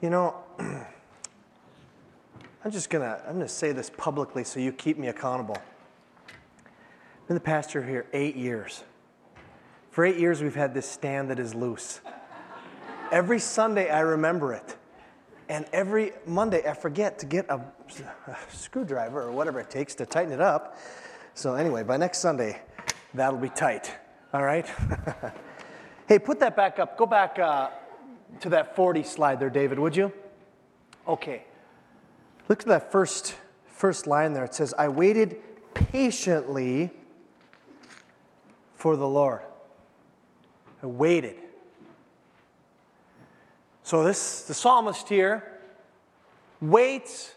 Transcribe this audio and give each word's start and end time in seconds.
You 0.00 0.08
know, 0.08 0.34
I'm 0.58 0.86
just 2.70 2.88
gonna 2.88 3.20
I'm 3.26 3.34
gonna 3.34 3.48
say 3.48 3.72
this 3.72 3.90
publicly 3.90 4.44
so 4.44 4.58
you 4.58 4.72
keep 4.72 4.96
me 4.96 5.08
accountable. 5.08 5.58
I've 6.26 7.28
been 7.28 7.34
the 7.34 7.40
pastor 7.40 7.82
here 7.82 8.06
eight 8.14 8.34
years. 8.34 8.82
For 9.90 10.06
eight 10.06 10.16
years 10.16 10.40
we've 10.40 10.54
had 10.54 10.72
this 10.72 10.88
stand 10.88 11.28
that 11.30 11.38
is 11.38 11.54
loose. 11.54 12.00
Every 13.12 13.38
Sunday 13.38 13.90
I 13.90 14.00
remember 14.00 14.54
it. 14.54 14.76
And 15.50 15.66
every 15.72 16.12
Monday 16.26 16.66
I 16.66 16.72
forget 16.72 17.18
to 17.18 17.26
get 17.26 17.50
a, 17.50 17.60
a 18.26 18.38
screwdriver 18.50 19.20
or 19.20 19.32
whatever 19.32 19.60
it 19.60 19.68
takes 19.68 19.94
to 19.96 20.06
tighten 20.06 20.32
it 20.32 20.40
up. 20.40 20.78
So 21.34 21.56
anyway, 21.56 21.82
by 21.82 21.98
next 21.98 22.18
Sunday, 22.18 22.62
that'll 23.12 23.38
be 23.38 23.50
tight. 23.50 23.92
All 24.32 24.44
right? 24.44 24.66
hey, 26.08 26.18
put 26.18 26.40
that 26.40 26.56
back 26.56 26.78
up. 26.78 26.96
Go 26.96 27.04
back 27.04 27.38
uh, 27.38 27.68
to 28.40 28.48
that 28.50 28.76
40 28.76 29.02
slide 29.02 29.40
there, 29.40 29.50
David, 29.50 29.78
would 29.78 29.96
you? 29.96 30.12
Okay. 31.06 31.44
Look 32.48 32.60
at 32.60 32.66
that 32.66 32.92
first, 32.92 33.34
first 33.66 34.06
line 34.06 34.32
there. 34.32 34.44
It 34.44 34.54
says, 34.54 34.74
I 34.78 34.88
waited 34.88 35.36
patiently 35.74 36.90
for 38.74 38.96
the 38.96 39.08
Lord. 39.08 39.42
I 40.82 40.86
waited. 40.86 41.36
So 43.82 44.04
this 44.04 44.42
the 44.42 44.54
psalmist 44.54 45.08
here 45.08 45.58
waits 46.60 47.34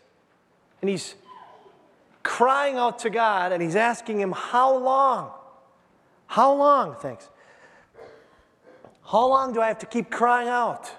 and 0.82 0.90
he's 0.90 1.16
crying 2.22 2.76
out 2.76 3.00
to 3.00 3.10
God 3.10 3.52
and 3.52 3.62
he's 3.62 3.76
asking 3.76 4.20
him, 4.20 4.32
How 4.32 4.78
long? 4.78 5.32
How 6.28 6.54
long? 6.54 6.96
Thanks. 6.96 7.30
How 9.06 9.28
long 9.28 9.54
do 9.54 9.62
I 9.62 9.68
have 9.68 9.80
to 9.80 9.86
keep 9.86 10.10
crying 10.10 10.48
out? 10.48 10.92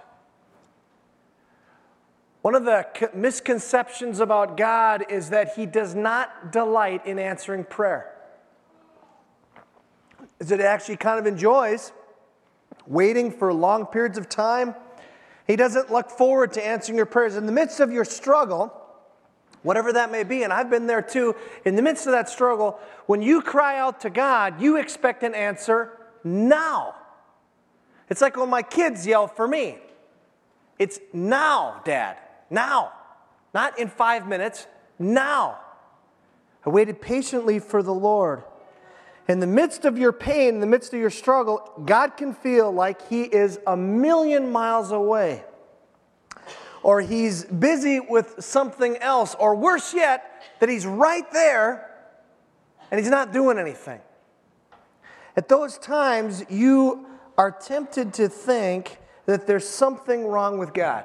One 2.42 2.54
of 2.54 2.64
the 2.64 2.86
misconceptions 3.14 4.20
about 4.20 4.56
God 4.56 5.04
is 5.08 5.30
that 5.30 5.54
he 5.54 5.64
does 5.64 5.94
not 5.94 6.52
delight 6.52 7.06
in 7.06 7.18
answering 7.18 7.64
prayer. 7.64 8.10
Is 10.38 10.50
it 10.50 10.60
actually 10.60 10.98
kind 10.98 11.18
of 11.18 11.26
enjoys 11.26 11.92
waiting 12.86 13.30
for 13.30 13.52
long 13.52 13.86
periods 13.86 14.18
of 14.18 14.28
time. 14.28 14.74
He 15.46 15.56
doesn't 15.56 15.90
look 15.90 16.10
forward 16.10 16.52
to 16.54 16.66
answering 16.66 16.96
your 16.96 17.06
prayers. 17.06 17.36
In 17.36 17.46
the 17.46 17.52
midst 17.52 17.80
of 17.80 17.92
your 17.92 18.04
struggle, 18.04 18.72
whatever 19.62 19.92
that 19.92 20.10
may 20.10 20.24
be, 20.24 20.42
and 20.42 20.52
I've 20.52 20.70
been 20.70 20.86
there 20.86 21.02
too, 21.02 21.34
in 21.64 21.76
the 21.76 21.82
midst 21.82 22.06
of 22.06 22.12
that 22.12 22.28
struggle, 22.28 22.78
when 23.06 23.22
you 23.22 23.42
cry 23.42 23.78
out 23.78 24.00
to 24.00 24.10
God, 24.10 24.60
you 24.60 24.76
expect 24.76 25.22
an 25.22 25.34
answer 25.34 25.92
now. 26.22 26.94
It's 28.14 28.20
like 28.20 28.36
when 28.36 28.48
my 28.48 28.62
kids 28.62 29.04
yell 29.04 29.26
for 29.26 29.48
me. 29.48 29.76
It's 30.78 31.00
now, 31.12 31.82
Dad. 31.84 32.16
Now. 32.48 32.92
Not 33.52 33.76
in 33.76 33.88
five 33.88 34.28
minutes. 34.28 34.68
Now. 35.00 35.58
I 36.64 36.70
waited 36.70 37.02
patiently 37.02 37.58
for 37.58 37.82
the 37.82 37.92
Lord. 37.92 38.44
In 39.26 39.40
the 39.40 39.48
midst 39.48 39.84
of 39.84 39.98
your 39.98 40.12
pain, 40.12 40.54
in 40.54 40.60
the 40.60 40.66
midst 40.68 40.94
of 40.94 41.00
your 41.00 41.10
struggle, 41.10 41.68
God 41.84 42.16
can 42.16 42.34
feel 42.34 42.70
like 42.70 43.08
He 43.08 43.24
is 43.24 43.58
a 43.66 43.76
million 43.76 44.52
miles 44.52 44.92
away. 44.92 45.42
Or 46.84 47.00
He's 47.00 47.44
busy 47.44 47.98
with 47.98 48.36
something 48.38 48.96
else. 48.98 49.34
Or 49.40 49.56
worse 49.56 49.92
yet, 49.92 50.40
that 50.60 50.68
He's 50.68 50.86
right 50.86 51.28
there 51.32 51.90
and 52.92 53.00
He's 53.00 53.10
not 53.10 53.32
doing 53.32 53.58
anything. 53.58 53.98
At 55.36 55.48
those 55.48 55.78
times, 55.78 56.44
you 56.48 57.08
are 57.36 57.50
tempted 57.50 58.14
to 58.14 58.28
think 58.28 58.98
that 59.26 59.46
there's 59.46 59.68
something 59.68 60.26
wrong 60.26 60.58
with 60.58 60.72
God. 60.72 61.04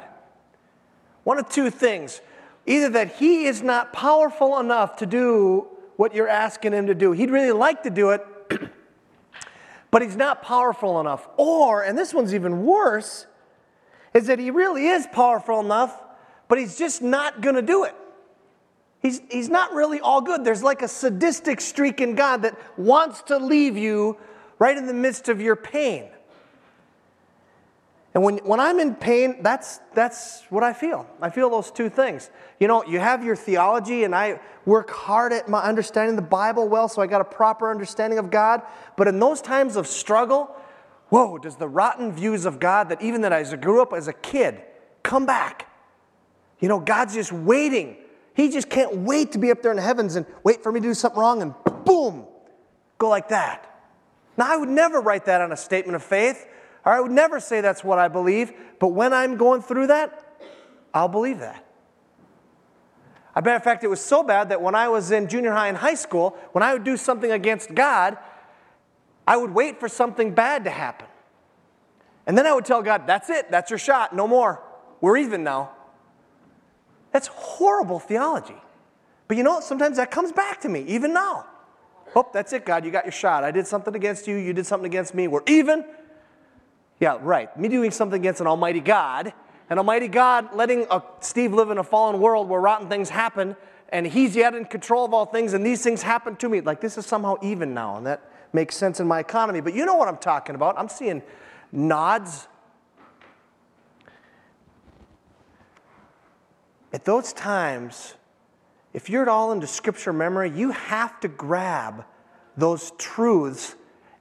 One 1.23 1.39
of 1.39 1.49
two 1.49 1.69
things 1.69 2.22
either 2.66 2.89
that 2.89 3.16
He 3.16 3.45
is 3.45 3.61
not 3.63 3.94
powerful 3.94 4.59
enough 4.59 4.97
to 4.97 5.05
do 5.05 5.67
what 6.00 6.16
you're 6.16 6.30
asking 6.30 6.72
him 6.72 6.88
to 6.88 6.95
do. 6.95 7.11
He'd 7.11 7.30
really 7.30 7.52
like 7.52 7.83
to 7.83 7.89
do 7.89 8.11
it, 8.11 8.25
but 9.91 10.01
he's 10.01 10.16
not 10.16 10.41
powerful 10.41 11.01
enough. 11.01 11.28
Or, 11.35 11.84
and 11.84 11.97
this 11.97 12.13
one's 12.13 12.34
even 12.34 12.63
worse, 12.63 13.28
is 14.13 14.28
that 14.28 14.40
he 14.40 14.50
really 14.50 14.88
is 14.88 15.06
powerful 15.11 15.59
enough, 15.59 16.01
but 16.47 16.57
he's 16.57 16.78
just 16.78 17.01
not 17.01 17.41
going 17.41 17.56
to 17.56 17.61
do 17.61 17.84
it. 17.84 17.94
He's, 19.01 19.19
he's 19.29 19.50
not 19.50 19.73
really 19.73 20.00
all 20.00 20.22
good. 20.22 20.46
There's 20.46 20.63
like 20.63 20.84
a 20.84 20.88
sadistic 20.88 21.59
streak 21.59 22.00
in 22.00 22.16
God 22.16 22.44
that 22.44 22.57
wants 22.79 23.22
to 23.23 23.38
leave 23.38 23.75
you 23.75 24.16
right 24.57 24.78
in 24.78 24.88
the 24.88 24.94
midst 24.94 25.28
of 25.28 25.41
your 25.41 25.57
pain. 25.57 26.06
And 28.14 28.24
when, 28.24 28.38
when 28.40 28.59
I'm 28.59 28.80
in 28.80 28.96
pain, 28.96 29.44
that's, 29.44 29.80
that's 29.94 30.44
what 30.50 30.64
I 30.64 30.74
feel. 30.74 31.08
I 31.22 31.30
feel 31.30 31.50
those 31.50 31.70
two 31.70 31.90
things. 31.90 32.31
You 32.59 32.68
know, 32.68 32.84
you 32.84 33.00
have 33.00 33.24
your 33.24 33.36
theology, 33.36 34.03
and 34.03 34.16
I 34.16 34.40
work 34.66 34.90
hard 34.90 35.31
at 35.31 35.47
my 35.47 35.62
understanding 35.62 36.16
the 36.16 36.24
Bible 36.24 36.68
well, 36.68 36.88
so 36.88 37.02
I 37.02 37.08
got 37.08 37.22
a 37.22 37.25
proper 37.25 37.70
understanding 37.70 38.18
of 38.18 38.31
God. 38.31 38.64
But 38.97 39.08
in 39.08 39.20
those 39.20 39.42
times 39.42 39.75
of 39.75 39.86
struggle, 39.86 40.56
whoa, 41.09 41.38
does 41.38 41.58
the 41.58 41.68
rotten 41.68 42.12
views 42.12 42.46
of 42.46 42.59
God 42.59 42.90
that 42.90 43.02
even 43.02 43.22
that 43.22 43.34
I 43.34 43.44
grew 43.56 43.81
up 43.81 43.94
as 43.94 44.08
a 44.08 44.14
kid 44.14 44.62
come 45.03 45.28
back? 45.28 45.68
You 46.59 46.68
know, 46.68 46.80
God's 46.80 47.14
just 47.14 47.31
waiting. 47.31 47.96
He 48.34 48.50
just 48.50 48.70
can't 48.70 48.97
wait 48.97 49.34
to 49.34 49.38
be 49.38 49.52
up 49.52 49.62
there 49.62 49.72
in 49.72 49.78
the 49.78 49.84
heavens 49.84 50.16
and 50.16 50.26
wait 50.44 50.64
for 50.64 50.72
me 50.72 50.80
to 50.80 50.88
do 50.88 50.94
something 50.96 51.20
wrong 51.20 51.41
and 51.44 51.53
boom, 51.86 52.26
go 52.97 53.08
like 53.08 53.30
that. 53.30 53.66
Now, 54.36 54.52
I 54.52 54.58
would 54.58 54.70
never 54.70 55.00
write 55.00 55.26
that 55.26 55.41
on 55.41 55.52
a 55.52 55.58
statement 55.58 55.96
of 55.96 56.03
faith. 56.03 56.47
Or 56.85 56.94
I 56.94 57.00
would 57.00 57.12
never 57.12 57.40
say 57.40 57.62
that's 57.62 57.84
what 57.84 58.00
I 58.00 58.07
believe, 58.07 58.53
but 58.79 58.90
when 58.90 59.13
I'm 59.13 59.38
going 59.38 59.62
through 59.62 59.88
that, 59.88 60.40
I'll 60.94 61.07
believe 61.07 61.40
that. 61.40 61.66
As 63.35 63.41
a 63.41 63.45
matter 63.45 63.56
of 63.57 63.63
fact, 63.63 63.84
it 63.84 63.88
was 63.90 64.01
so 64.01 64.23
bad 64.23 64.50
that 64.50 64.62
when 64.62 64.75
I 64.75 64.90
was 64.90 65.12
in 65.12 65.28
junior 65.28 65.51
high 65.51 65.67
and 65.67 65.78
high 65.78 65.95
school, 65.95 66.38
when 66.51 66.63
I 66.63 66.73
would 66.73 66.84
do 66.84 66.97
something 66.97 67.31
against 67.31 67.73
God, 67.73 68.17
I 69.28 69.38
would 69.38 69.51
wait 69.51 69.79
for 69.79 69.88
something 69.88 70.34
bad 70.34 70.63
to 70.63 70.69
happen. 70.69 71.07
And 72.25 72.38
then 72.38 72.45
I 72.47 72.53
would 72.53 72.66
tell 72.66 72.81
God, 72.81 73.06
that's 73.07 73.29
it, 73.29 73.51
that's 73.51 73.69
your 73.69 73.79
shot, 73.79 74.16
no 74.16 74.28
more. 74.28 74.61
We're 75.01 75.17
even 75.17 75.44
now. 75.44 75.72
That's 77.11 77.28
horrible 77.28 78.00
theology. 78.00 78.57
But 79.28 79.38
you 79.38 79.44
know, 79.44 79.59
sometimes 79.59 79.97
that 79.97 80.11
comes 80.11 80.31
back 80.31 80.61
to 80.61 80.69
me, 80.69 80.81
even 80.88 81.13
now. 81.13 81.46
Oh, 82.16 82.28
that's 82.34 82.51
it, 82.53 82.66
God, 82.66 82.84
you 82.84 82.91
got 82.91 83.06
your 83.06 83.11
shot. 83.11 83.44
I 83.44 83.51
did 83.51 83.67
something 83.67 83.96
against 83.96 84.28
you, 84.28 84.35
you 84.35 84.53
did 84.53 84.66
something 84.66 84.88
against 84.88 85.13
me. 85.13 85.28
We're 85.28 85.44
even. 85.47 85.85
Yeah, 86.99 87.17
right. 87.21 87.55
Me 87.57 87.69
doing 87.69 87.91
something 87.91 88.19
against 88.19 88.41
an 88.41 88.47
almighty 88.47 88.81
God, 88.81 89.33
an 89.69 89.77
almighty 89.77 90.07
God 90.07 90.53
letting 90.53 90.85
a, 90.91 91.01
Steve 91.21 91.53
live 91.53 91.69
in 91.69 91.77
a 91.77 91.83
fallen 91.83 92.19
world 92.19 92.49
where 92.49 92.59
rotten 92.59 92.89
things 92.89 93.09
happen, 93.09 93.55
and 93.89 94.05
he's 94.05 94.35
yet 94.35 94.53
in 94.53 94.65
control 94.65 95.05
of 95.05 95.13
all 95.13 95.25
things, 95.25 95.53
and 95.53 95.65
these 95.65 95.81
things 95.81 96.01
happen 96.01 96.35
to 96.37 96.49
me. 96.49 96.61
Like, 96.61 96.81
this 96.81 96.97
is 96.97 97.05
somehow 97.05 97.37
even 97.41 97.73
now, 97.73 97.97
and 97.97 98.05
that 98.05 98.29
makes 98.51 98.75
sense 98.75 98.99
in 98.99 99.07
my 99.07 99.19
economy. 99.19 99.61
But 99.61 99.73
you 99.73 99.85
know 99.85 99.95
what 99.95 100.07
I'm 100.07 100.17
talking 100.17 100.55
about. 100.55 100.77
I'm 100.77 100.89
seeing 100.89 101.21
nods. 101.71 102.47
At 106.91 107.05
those 107.05 107.31
times, 107.33 108.16
if 108.93 109.09
you're 109.09 109.21
at 109.21 109.27
all 109.27 109.51
into 109.51 109.67
scripture 109.67 110.11
memory, 110.11 110.49
you 110.49 110.71
have 110.71 111.19
to 111.21 111.27
grab 111.27 112.05
those 112.57 112.91
truths 112.97 113.75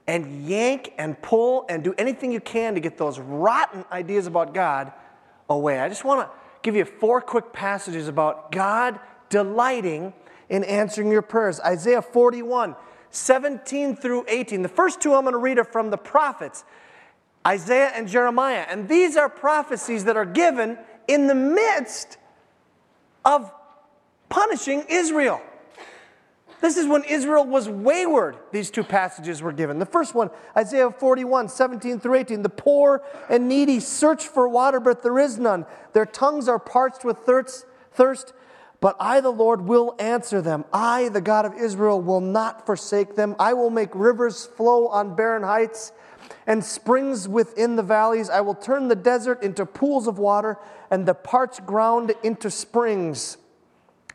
and 0.09 0.47
yank 0.47 0.91
and 0.97 1.21
pull 1.21 1.67
and 1.69 1.83
do 1.83 1.93
anything 1.99 2.31
you 2.31 2.39
can 2.39 2.73
to 2.73 2.79
get 2.79 2.97
those 2.97 3.19
rotten 3.19 3.85
ideas 3.91 4.25
about 4.25 4.55
God 4.55 4.91
away. 5.47 5.79
I 5.79 5.87
just 5.87 6.03
want 6.03 6.27
to 6.27 6.35
give 6.63 6.75
you 6.75 6.83
four 6.83 7.21
quick 7.21 7.53
passages 7.53 8.07
about 8.07 8.51
God 8.51 8.99
delighting 9.29 10.13
in 10.49 10.63
answering 10.63 11.11
your 11.11 11.21
prayers. 11.21 11.59
Isaiah 11.59 12.01
41, 12.01 12.75
17 13.11 13.95
through 13.97 14.25
18. 14.27 14.63
The 14.63 14.67
first 14.67 14.99
two 14.99 15.13
I'm 15.13 15.21
going 15.21 15.33
to 15.33 15.37
read 15.37 15.59
are 15.59 15.63
from 15.63 15.91
the 15.91 15.97
prophets, 15.97 16.63
Isaiah 17.45 17.91
and 17.93 18.07
Jeremiah. 18.07 18.65
And 18.67 18.89
these 18.89 19.15
are 19.15 19.29
prophecies 19.29 20.05
that 20.05 20.17
are 20.17 20.25
given 20.25 20.79
in 21.07 21.27
the 21.27 21.35
midst 21.35 22.17
of 23.23 23.51
punishing 24.27 24.85
Israel. 24.89 25.39
This 26.61 26.75
is 26.75 26.87
when 26.87 27.03
Israel 27.05 27.45
was 27.45 27.69
wayward, 27.69 28.37
these 28.51 28.69
two 28.69 28.83
passages 28.83 29.41
were 29.41 29.53
given. 29.53 29.79
The 29.79 29.85
first 29.85 30.13
one, 30.13 30.29
Isaiah 30.57 30.91
41, 30.91 31.47
17 31.47 31.99
through 31.99 32.15
18. 32.15 32.41
The 32.41 32.49
poor 32.49 33.01
and 33.29 33.47
needy 33.47 33.79
search 33.79 34.27
for 34.27 34.47
water, 34.49 34.81
but 34.81 35.01
there 35.01 35.19
is 35.19 35.39
none. 35.39 35.65
Their 35.93 36.05
tongues 36.05 36.49
are 36.49 36.59
parched 36.59 37.05
with 37.05 37.19
thirst, 37.19 38.33
but 38.81 38.97
I, 38.99 39.21
the 39.21 39.29
Lord, 39.29 39.61
will 39.61 39.95
answer 39.99 40.41
them. 40.41 40.65
I, 40.73 41.09
the 41.09 41.21
God 41.21 41.45
of 41.45 41.53
Israel, 41.53 42.01
will 42.01 42.21
not 42.21 42.65
forsake 42.65 43.15
them. 43.15 43.35
I 43.39 43.53
will 43.53 43.69
make 43.69 43.89
rivers 43.93 44.45
flow 44.45 44.87
on 44.87 45.15
barren 45.15 45.43
heights 45.43 45.93
and 46.45 46.63
springs 46.63 47.27
within 47.27 47.77
the 47.77 47.83
valleys. 47.83 48.29
I 48.29 48.41
will 48.41 48.55
turn 48.55 48.89
the 48.89 48.95
desert 48.95 49.43
into 49.43 49.65
pools 49.65 50.07
of 50.07 50.19
water 50.19 50.57
and 50.91 51.05
the 51.05 51.13
parched 51.13 51.65
ground 51.65 52.13
into 52.21 52.51
springs. 52.51 53.37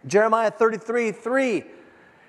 Jeremiah 0.06 0.50
33, 0.50 1.12
3. 1.12 1.64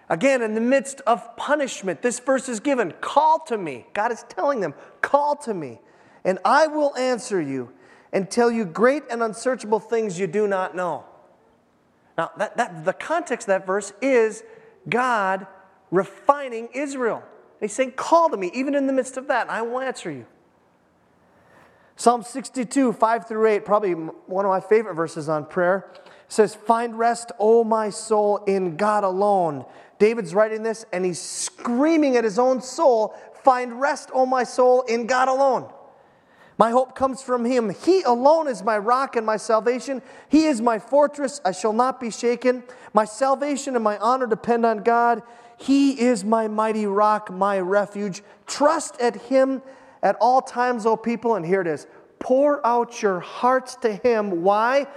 Again, 0.08 0.42
in 0.42 0.54
the 0.54 0.62
midst 0.62 1.02
of 1.02 1.36
punishment, 1.36 2.02
this 2.02 2.20
verse 2.20 2.48
is 2.48 2.60
given 2.60 2.94
Call 3.02 3.40
to 3.48 3.58
me. 3.58 3.88
God 3.94 4.12
is 4.12 4.24
telling 4.30 4.60
them, 4.60 4.74
Call 5.02 5.36
to 5.38 5.54
me, 5.54 5.80
and 6.24 6.40
I 6.46 6.68
will 6.68 6.96
answer 6.96 7.42
you 7.42 7.72
and 8.14 8.30
tell 8.30 8.52
you 8.52 8.66
great 8.66 9.04
and 9.10 9.24
unsearchable 9.24 9.80
things 9.80 10.20
you 10.20 10.28
do 10.28 10.48
not 10.48 10.76
know. 10.76 11.06
Now, 12.18 12.32
that, 12.38 12.56
that, 12.58 12.86
the 12.86 12.94
context 12.94 13.48
of 13.48 13.60
that 13.60 13.68
verse 13.68 13.94
is 14.02 14.44
God 14.88 15.48
refining 15.92 16.70
Israel. 16.74 17.24
He's 17.60 17.74
saying, 17.74 17.94
Call 17.94 18.30
to 18.30 18.38
me, 18.38 18.52
even 18.54 18.76
in 18.76 18.88
the 18.88 18.94
midst 18.94 19.18
of 19.18 19.28
that, 19.28 19.44
and 19.44 19.52
I 19.52 19.64
will 19.64 19.80
answer 19.80 20.12
you. 20.12 20.26
Psalm 21.96 22.24
62, 22.24 22.94
5 22.94 23.28
through 23.28 23.48
8, 23.48 23.66
probably 23.66 23.94
one 23.94 24.46
of 24.46 24.50
my 24.50 24.60
favorite 24.60 24.96
verses 24.96 25.30
on 25.30 25.46
prayer, 25.46 25.90
says, 26.28 26.56
Find 26.56 26.98
rest, 26.98 27.32
O 27.40 27.64
my 27.64 27.90
soul, 27.90 28.38
in 28.46 28.78
God 28.78 29.04
alone. 29.04 29.66
David's 30.00 30.34
writing 30.34 30.64
this 30.64 30.86
and 30.92 31.06
he's 31.06 31.22
screaming 31.22 32.18
at 32.18 32.24
his 32.24 32.40
own 32.40 32.62
soul, 32.62 33.16
Find 33.44 33.80
rest, 33.80 34.10
O 34.14 34.26
my 34.26 34.44
soul, 34.44 34.82
in 34.84 35.08
God 35.08 35.28
alone. 35.28 35.72
My 36.58 36.72
hope 36.72 36.96
comes 36.96 37.22
from 37.22 37.44
him. 37.44 37.70
He 37.70 38.02
alone 38.04 38.48
is 38.48 38.64
my 38.64 38.78
rock 38.78 39.16
and 39.16 39.26
my 39.26 39.38
salvation. 39.38 40.02
He 40.30 40.46
is 40.46 40.62
my 40.62 40.80
fortress. 40.80 41.42
I 41.44 41.52
shall 41.52 41.74
not 41.74 42.00
be 42.00 42.10
shaken. 42.10 42.64
My 42.94 43.06
salvation 43.06 43.76
and 43.76 43.84
my 43.84 43.98
honor 43.98 44.26
depend 44.26 44.66
on 44.66 44.80
God. 44.80 45.22
He 45.58 46.00
is 46.00 46.24
my 46.24 46.48
mighty 46.48 46.86
rock, 46.86 47.30
my 47.30 47.60
refuge. 47.60 48.24
Trust 48.48 49.00
at 49.02 49.16
him 49.24 49.62
at 50.02 50.16
all 50.22 50.42
times, 50.42 50.86
O 50.86 50.96
people. 50.96 51.36
And 51.36 51.46
here 51.46 51.62
it 51.62 51.68
is 51.68 51.88
pour 52.20 52.66
out 52.66 53.02
your 53.02 53.20
hearts 53.20 53.76
to 53.76 53.94
him. 53.94 54.42
Why? 54.42 54.88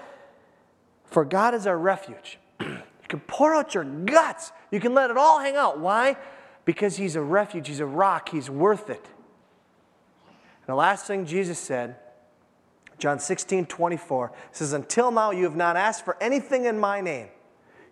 For 1.10 1.24
God 1.24 1.54
is 1.54 1.66
our 1.66 1.78
refuge. 1.78 2.38
you 2.60 2.78
can 3.08 3.20
pour 3.20 3.54
out 3.54 3.74
your 3.74 3.84
guts. 3.84 4.52
You 4.70 4.80
can 4.80 4.94
let 4.94 5.10
it 5.10 5.16
all 5.16 5.40
hang 5.40 5.56
out. 5.56 5.78
Why? 5.78 6.16
Because 6.64 6.96
he's 6.96 7.16
a 7.16 7.22
refuge, 7.22 7.68
he's 7.68 7.80
a 7.80 7.86
rock, 7.86 8.28
he's 8.28 8.50
worth 8.50 8.90
it. 8.90 9.04
And 10.26 10.66
the 10.66 10.74
last 10.74 11.06
thing 11.06 11.24
Jesus 11.24 11.58
said, 11.58 11.96
John 12.98 13.18
16, 13.18 13.66
24, 13.66 14.32
says, 14.52 14.72
Until 14.72 15.10
now 15.10 15.30
you 15.30 15.44
have 15.44 15.56
not 15.56 15.76
asked 15.76 16.04
for 16.04 16.16
anything 16.20 16.66
in 16.66 16.78
my 16.78 17.00
name. 17.00 17.28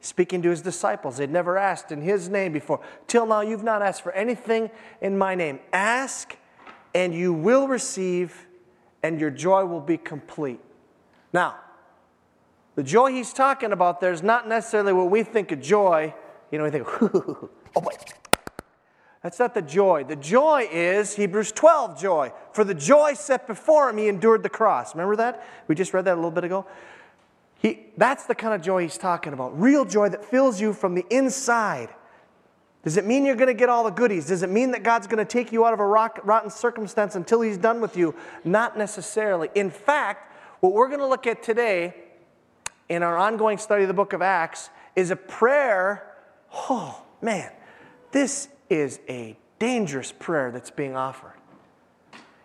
Speaking 0.00 0.42
to 0.42 0.50
his 0.50 0.60
disciples, 0.60 1.16
they'd 1.16 1.30
never 1.30 1.56
asked 1.56 1.90
in 1.90 2.02
his 2.02 2.28
name 2.28 2.52
before. 2.52 2.80
Till 3.06 3.24
now 3.24 3.40
you've 3.40 3.64
not 3.64 3.82
asked 3.82 4.02
for 4.02 4.12
anything 4.12 4.70
in 5.00 5.16
my 5.16 5.34
name. 5.34 5.58
Ask 5.72 6.36
and 6.94 7.14
you 7.14 7.32
will 7.32 7.68
receive, 7.68 8.46
and 9.02 9.20
your 9.20 9.30
joy 9.30 9.66
will 9.66 9.82
be 9.82 9.98
complete. 9.98 10.60
Now, 11.30 11.56
the 12.76 12.82
joy 12.82 13.10
he's 13.10 13.32
talking 13.32 13.72
about 13.72 14.00
there 14.00 14.12
is 14.12 14.22
not 14.22 14.46
necessarily 14.46 14.92
what 14.92 15.10
we 15.10 15.22
think 15.22 15.50
of 15.50 15.60
joy. 15.60 16.14
You 16.52 16.58
know, 16.58 16.64
we 16.64 16.70
think, 16.70 16.86
oh 17.02 17.50
boy, 17.74 17.90
that's 19.22 19.38
not 19.38 19.54
the 19.54 19.62
joy. 19.62 20.04
The 20.04 20.14
joy 20.14 20.68
is 20.70 21.16
Hebrews 21.16 21.50
12 21.52 22.00
joy. 22.00 22.32
For 22.52 22.62
the 22.62 22.74
joy 22.74 23.14
set 23.14 23.46
before 23.46 23.90
him, 23.90 23.96
he 23.96 24.08
endured 24.08 24.42
the 24.42 24.50
cross. 24.50 24.94
Remember 24.94 25.16
that? 25.16 25.44
We 25.66 25.74
just 25.74 25.92
read 25.92 26.04
that 26.04 26.12
a 26.12 26.16
little 26.16 26.30
bit 26.30 26.44
ago. 26.44 26.66
He, 27.58 27.86
that's 27.96 28.26
the 28.26 28.34
kind 28.34 28.54
of 28.54 28.60
joy 28.60 28.82
he's 28.82 28.98
talking 28.98 29.32
about. 29.32 29.58
Real 29.58 29.84
joy 29.84 30.10
that 30.10 30.24
fills 30.24 30.60
you 30.60 30.74
from 30.74 30.94
the 30.94 31.04
inside. 31.10 31.88
Does 32.84 32.98
it 32.98 33.06
mean 33.06 33.24
you're 33.24 33.34
going 33.34 33.48
to 33.48 33.54
get 33.54 33.68
all 33.68 33.82
the 33.82 33.90
goodies? 33.90 34.26
Does 34.26 34.42
it 34.42 34.50
mean 34.50 34.70
that 34.72 34.82
God's 34.82 35.06
going 35.06 35.18
to 35.18 35.24
take 35.24 35.50
you 35.50 35.66
out 35.66 35.72
of 35.72 35.80
a 35.80 35.86
rock, 35.86 36.20
rotten 36.22 36.50
circumstance 36.50 37.16
until 37.16 37.40
he's 37.40 37.58
done 37.58 37.80
with 37.80 37.96
you? 37.96 38.14
Not 38.44 38.78
necessarily. 38.78 39.48
In 39.56 39.70
fact, 39.70 40.32
what 40.60 40.72
we're 40.72 40.88
going 40.88 41.00
to 41.00 41.06
look 41.06 41.26
at 41.26 41.42
today 41.42 41.94
in 42.88 43.02
our 43.02 43.16
ongoing 43.16 43.58
study 43.58 43.82
of 43.82 43.88
the 43.88 43.94
book 43.94 44.12
of 44.12 44.22
Acts 44.22 44.70
is 44.94 45.10
a 45.10 45.16
prayer. 45.16 46.14
Oh, 46.70 47.02
man, 47.20 47.50
this 48.12 48.48
is 48.70 49.00
a 49.08 49.36
dangerous 49.58 50.12
prayer 50.12 50.50
that's 50.50 50.70
being 50.70 50.96
offered. 50.96 51.34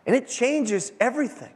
And 0.05 0.15
it 0.15 0.27
changes 0.27 0.91
everything, 0.99 1.53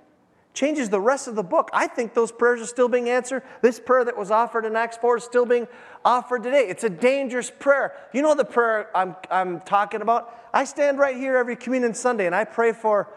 changes 0.54 0.90
the 0.90 1.00
rest 1.00 1.28
of 1.28 1.36
the 1.36 1.44
book. 1.44 1.70
I 1.74 1.88
think 1.88 2.14
those 2.14 2.32
prayers 2.32 2.62
are 2.62 2.68
still 2.68 2.88
being 2.88 3.10
answered. 3.10 3.44
This 3.62 3.80
prayer 3.80 4.06
that 4.06 4.18
was 4.18 4.30
offered 4.30 4.66
in 4.66 4.76
Acts 4.76 4.98
4 4.98 5.18
is 5.18 5.24
still 5.24 5.46
being 5.46 5.68
offered 6.04 6.44
today. 6.44 6.68
It's 6.68 6.84
a 6.84 6.90
dangerous 6.90 7.52
prayer. 7.52 7.94
You 8.14 8.22
know 8.22 8.36
the 8.36 8.46
prayer 8.46 8.96
I'm, 8.96 9.16
I'm 9.32 9.62
talking 9.62 10.02
about? 10.02 10.50
I 10.54 10.64
stand 10.64 11.00
right 11.00 11.16
here 11.16 11.36
every 11.38 11.56
Communion 11.56 11.94
Sunday 11.94 12.28
and 12.28 12.36
I 12.36 12.44
pray 12.44 12.72
for, 12.72 13.10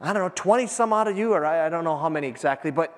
I 0.00 0.12
don't 0.12 0.22
know, 0.22 0.32
20 0.34 0.66
some 0.66 0.92
out 0.92 1.08
of 1.08 1.16
you, 1.16 1.32
or 1.32 1.46
I, 1.46 1.66
I 1.66 1.68
don't 1.70 1.84
know 1.84 1.96
how 1.96 2.10
many 2.10 2.28
exactly, 2.28 2.70
but, 2.70 2.96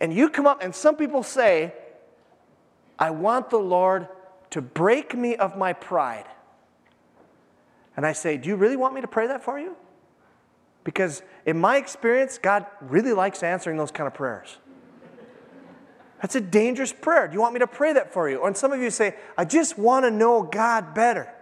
and 0.00 0.12
you 0.12 0.28
come 0.28 0.46
up 0.46 0.62
and 0.62 0.74
some 0.74 0.96
people 0.96 1.22
say, 1.22 1.72
I 2.98 3.10
want 3.10 3.50
the 3.50 3.58
Lord 3.58 4.08
to 4.50 4.60
break 4.60 5.16
me 5.16 5.36
of 5.36 5.56
my 5.56 5.72
pride. 5.72 6.26
And 7.96 8.06
I 8.06 8.12
say, 8.12 8.36
Do 8.36 8.48
you 8.48 8.56
really 8.56 8.76
want 8.76 8.94
me 8.94 9.00
to 9.00 9.08
pray 9.08 9.26
that 9.26 9.42
for 9.42 9.58
you? 9.58 9.76
Because 10.84 11.22
in 11.44 11.58
my 11.58 11.78
experience, 11.78 12.38
God 12.38 12.66
really 12.80 13.12
likes 13.12 13.42
answering 13.42 13.76
those 13.76 13.90
kind 13.90 14.06
of 14.06 14.14
prayers. 14.14 14.58
That's 16.22 16.36
a 16.36 16.40
dangerous 16.40 16.92
prayer. 16.92 17.28
Do 17.28 17.34
you 17.34 17.40
want 17.40 17.54
me 17.54 17.60
to 17.60 17.66
pray 17.66 17.92
that 17.92 18.12
for 18.12 18.30
you? 18.30 18.44
And 18.44 18.56
some 18.56 18.72
of 18.72 18.80
you 18.80 18.90
say, 18.90 19.16
I 19.36 19.44
just 19.44 19.78
want 19.78 20.04
to 20.04 20.10
know 20.10 20.42
God 20.42 20.94
better. 20.94 21.32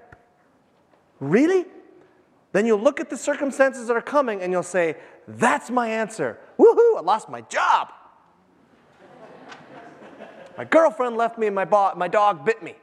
Really? 1.20 1.66
Then 2.52 2.66
you'll 2.66 2.80
look 2.80 3.00
at 3.00 3.10
the 3.10 3.16
circumstances 3.16 3.86
that 3.88 3.96
are 3.96 4.02
coming 4.02 4.40
and 4.40 4.52
you'll 4.52 4.62
say, 4.62 4.96
That's 5.26 5.70
my 5.70 5.88
answer. 5.88 6.38
Woohoo, 6.58 6.96
I 6.96 7.00
lost 7.02 7.28
my 7.28 7.42
job. 7.42 7.88
My 10.56 10.64
girlfriend 10.64 11.16
left 11.16 11.38
me 11.38 11.46
and 11.46 11.54
my, 11.54 11.64
bo- 11.64 11.94
my 11.96 12.08
dog 12.08 12.44
bit 12.44 12.62
me. 12.62 12.74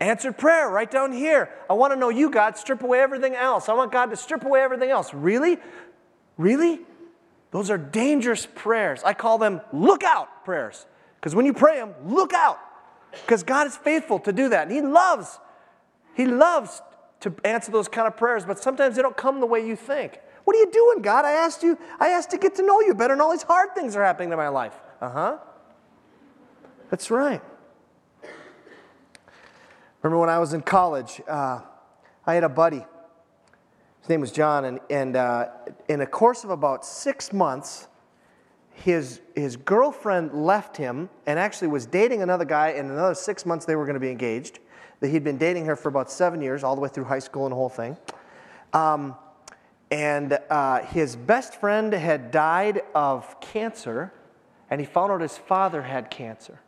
Answered 0.00 0.38
prayer 0.38 0.68
right 0.68 0.90
down 0.90 1.12
here. 1.12 1.50
I 1.68 1.72
want 1.72 1.92
to 1.92 1.98
know 1.98 2.08
you, 2.08 2.30
God. 2.30 2.56
Strip 2.56 2.82
away 2.82 3.00
everything 3.00 3.34
else. 3.34 3.68
I 3.68 3.72
want 3.74 3.90
God 3.90 4.10
to 4.10 4.16
strip 4.16 4.44
away 4.44 4.60
everything 4.60 4.90
else. 4.90 5.12
Really? 5.12 5.58
Really? 6.36 6.80
Those 7.50 7.70
are 7.70 7.78
dangerous 7.78 8.46
prayers. 8.46 9.02
I 9.04 9.14
call 9.14 9.38
them 9.38 9.60
look 9.72 10.04
out 10.04 10.44
prayers. 10.44 10.86
Because 11.16 11.34
when 11.34 11.46
you 11.46 11.52
pray 11.52 11.76
them, 11.76 11.94
look 12.04 12.32
out. 12.32 12.60
Because 13.10 13.42
God 13.42 13.66
is 13.66 13.76
faithful 13.76 14.20
to 14.20 14.32
do 14.32 14.50
that. 14.50 14.68
And 14.68 14.72
He 14.72 14.82
loves, 14.82 15.40
He 16.14 16.26
loves 16.26 16.80
to 17.20 17.34
answer 17.44 17.72
those 17.72 17.88
kind 17.88 18.06
of 18.06 18.16
prayers, 18.16 18.44
but 18.44 18.58
sometimes 18.58 18.96
they 18.96 19.02
don't 19.02 19.16
come 19.16 19.40
the 19.40 19.46
way 19.46 19.66
you 19.66 19.74
think. 19.74 20.20
What 20.44 20.54
are 20.56 20.60
you 20.60 20.70
doing, 20.70 21.02
God? 21.02 21.24
I 21.24 21.32
asked 21.32 21.62
you, 21.62 21.76
I 21.98 22.10
asked 22.10 22.30
to 22.30 22.38
get 22.38 22.54
to 22.56 22.62
know 22.62 22.80
you 22.80 22.94
better, 22.94 23.12
and 23.12 23.20
all 23.20 23.32
these 23.32 23.42
hard 23.42 23.74
things 23.74 23.96
are 23.96 24.04
happening 24.04 24.30
in 24.30 24.38
my 24.38 24.48
life. 24.48 24.74
Uh 25.00 25.10
huh. 25.10 25.38
That's 26.90 27.10
right. 27.10 27.42
Remember 30.02 30.18
when 30.18 30.30
I 30.30 30.38
was 30.38 30.54
in 30.54 30.62
college, 30.62 31.20
uh, 31.28 31.60
I 32.26 32.34
had 32.34 32.44
a 32.44 32.48
buddy. 32.48 32.84
His 34.00 34.08
name 34.08 34.20
was 34.20 34.32
John, 34.32 34.64
and, 34.64 34.80
and 34.88 35.16
uh, 35.16 35.48
in 35.88 36.00
a 36.00 36.06
course 36.06 36.44
of 36.44 36.50
about 36.50 36.86
six 36.86 37.32
months, 37.32 37.88
his, 38.72 39.20
his 39.34 39.56
girlfriend 39.56 40.32
left 40.32 40.76
him 40.76 41.10
and 41.26 41.38
actually 41.38 41.68
was 41.68 41.84
dating 41.84 42.22
another 42.22 42.44
guy. 42.44 42.68
And 42.70 42.88
in 42.88 42.94
another 42.94 43.14
six 43.14 43.44
months, 43.44 43.66
they 43.66 43.76
were 43.76 43.84
going 43.84 43.94
to 43.94 44.00
be 44.00 44.10
engaged. 44.10 44.60
That 45.00 45.08
he'd 45.08 45.24
been 45.24 45.38
dating 45.38 45.66
her 45.66 45.76
for 45.76 45.88
about 45.88 46.10
seven 46.10 46.40
years, 46.40 46.64
all 46.64 46.74
the 46.74 46.80
way 46.80 46.88
through 46.88 47.04
high 47.04 47.18
school 47.18 47.44
and 47.44 47.52
the 47.52 47.56
whole 47.56 47.68
thing. 47.68 47.96
Um, 48.72 49.14
and 49.90 50.38
uh, 50.48 50.84
his 50.84 51.16
best 51.16 51.60
friend 51.60 51.92
had 51.92 52.30
died 52.30 52.82
of 52.94 53.40
cancer, 53.40 54.12
and 54.70 54.80
he 54.80 54.86
found 54.86 55.12
out 55.12 55.20
his 55.20 55.36
father 55.36 55.82
had 55.82 56.10
cancer. 56.10 56.60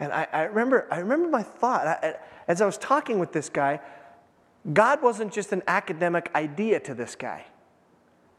And 0.00 0.12
I, 0.12 0.26
I, 0.32 0.42
remember, 0.42 0.86
I 0.90 0.98
remember 0.98 1.28
my 1.28 1.42
thought 1.42 1.86
I, 1.86 2.16
as 2.46 2.60
I 2.60 2.66
was 2.66 2.78
talking 2.78 3.18
with 3.18 3.32
this 3.32 3.48
guy. 3.48 3.80
God 4.72 5.02
wasn't 5.02 5.32
just 5.32 5.52
an 5.52 5.62
academic 5.66 6.30
idea 6.34 6.80
to 6.80 6.94
this 6.94 7.14
guy. 7.14 7.46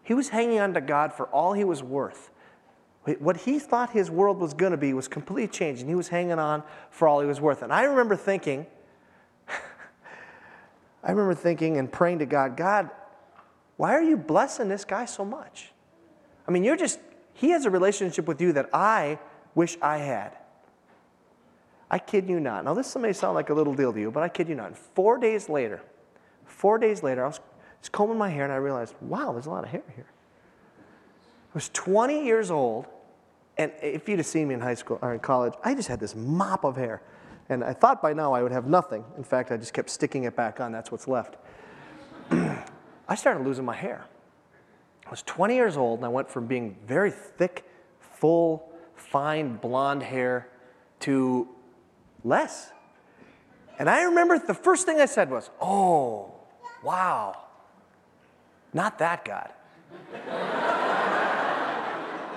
He 0.03 0.13
was 0.13 0.29
hanging 0.29 0.59
on 0.59 0.73
to 0.73 0.81
God 0.81 1.13
for 1.13 1.27
all 1.27 1.53
he 1.53 1.63
was 1.63 1.81
worth. 1.81 2.31
What 3.19 3.37
he 3.37 3.57
thought 3.59 3.91
his 3.91 4.11
world 4.11 4.39
was 4.39 4.53
going 4.53 4.71
to 4.71 4.77
be 4.77 4.93
was 4.93 5.07
completely 5.07 5.47
changed, 5.47 5.81
and 5.81 5.89
he 5.89 5.95
was 5.95 6.09
hanging 6.09 6.37
on 6.37 6.63
for 6.91 7.07
all 7.07 7.21
he 7.21 7.27
was 7.27 7.41
worth. 7.41 7.61
And 7.63 7.73
I 7.73 7.83
remember 7.83 8.15
thinking, 8.15 8.67
I 11.03 11.11
remember 11.11 11.33
thinking 11.33 11.77
and 11.77 11.91
praying 11.91 12.19
to 12.19 12.25
God, 12.25 12.57
God, 12.57 12.89
why 13.77 13.93
are 13.93 14.01
you 14.03 14.17
blessing 14.17 14.67
this 14.67 14.83
guy 14.83 15.05
so 15.05 15.23
much? 15.23 15.71
I 16.47 16.51
mean, 16.51 16.63
you're 16.63 16.75
just, 16.75 16.99
he 17.33 17.51
has 17.51 17.65
a 17.65 17.69
relationship 17.69 18.27
with 18.27 18.41
you 18.41 18.51
that 18.53 18.69
I 18.73 19.17
wish 19.55 19.77
I 19.81 19.97
had. 19.97 20.35
I 21.91 21.97
kid 21.97 22.29
you 22.29 22.39
not. 22.39 22.65
Now, 22.65 22.73
this 22.73 22.95
may 22.95 23.13
sound 23.13 23.35
like 23.35 23.49
a 23.49 23.53
little 23.53 23.73
deal 23.73 23.91
to 23.91 23.99
you, 23.99 24.11
but 24.11 24.21
I 24.21 24.29
kid 24.29 24.47
you 24.47 24.55
not. 24.55 24.77
Four 24.77 25.17
days 25.17 25.49
later, 25.49 25.81
four 26.45 26.77
days 26.77 27.01
later, 27.01 27.23
I 27.23 27.27
was, 27.27 27.39
combing 27.91 28.17
my 28.17 28.29
hair 28.29 28.43
and 28.43 28.53
I 28.53 28.57
realized, 28.57 28.93
wow, 29.01 29.31
there's 29.31 29.45
a 29.45 29.49
lot 29.49 29.63
of 29.63 29.69
hair 29.69 29.83
here. 29.95 30.05
I 30.77 31.53
was 31.53 31.69
20 31.69 32.25
years 32.25 32.51
old, 32.51 32.85
and 33.57 33.71
if 33.81 34.07
you'd 34.07 34.19
have 34.19 34.27
seen 34.27 34.49
me 34.49 34.53
in 34.53 34.59
high 34.59 34.75
school 34.75 34.99
or 35.01 35.13
in 35.13 35.19
college, 35.19 35.53
I 35.63 35.73
just 35.73 35.87
had 35.87 35.99
this 35.99 36.15
mop 36.15 36.63
of 36.63 36.75
hair. 36.75 37.01
And 37.47 37.63
I 37.63 37.73
thought 37.73 38.01
by 38.01 38.13
now 38.13 38.33
I 38.33 38.43
would 38.43 38.51
have 38.51 38.67
nothing. 38.67 39.03
In 39.17 39.23
fact, 39.23 39.51
I 39.51 39.57
just 39.57 39.73
kept 39.73 39.89
sticking 39.89 40.25
it 40.25 40.35
back 40.35 40.59
on. 40.59 40.71
That's 40.71 40.91
what's 40.91 41.07
left. 41.07 41.37
I 42.31 43.15
started 43.15 43.43
losing 43.43 43.65
my 43.65 43.75
hair. 43.75 44.05
I 45.07 45.09
was 45.09 45.23
20 45.23 45.55
years 45.55 45.75
old, 45.75 45.99
and 45.99 46.05
I 46.05 46.09
went 46.09 46.29
from 46.29 46.45
being 46.45 46.77
very 46.85 47.09
thick, 47.09 47.65
full, 47.99 48.71
fine 48.95 49.55
blonde 49.55 50.03
hair 50.03 50.49
to 50.99 51.47
less. 52.23 52.71
And 53.77 53.89
I 53.89 54.03
remember 54.03 54.37
the 54.39 54.53
first 54.53 54.85
thing 54.85 54.99
I 54.99 55.05
said 55.05 55.29
was, 55.29 55.49
Oh, 55.61 56.33
wow. 56.83 57.35
Not 58.73 58.99
that 58.99 59.25
God. 59.25 59.51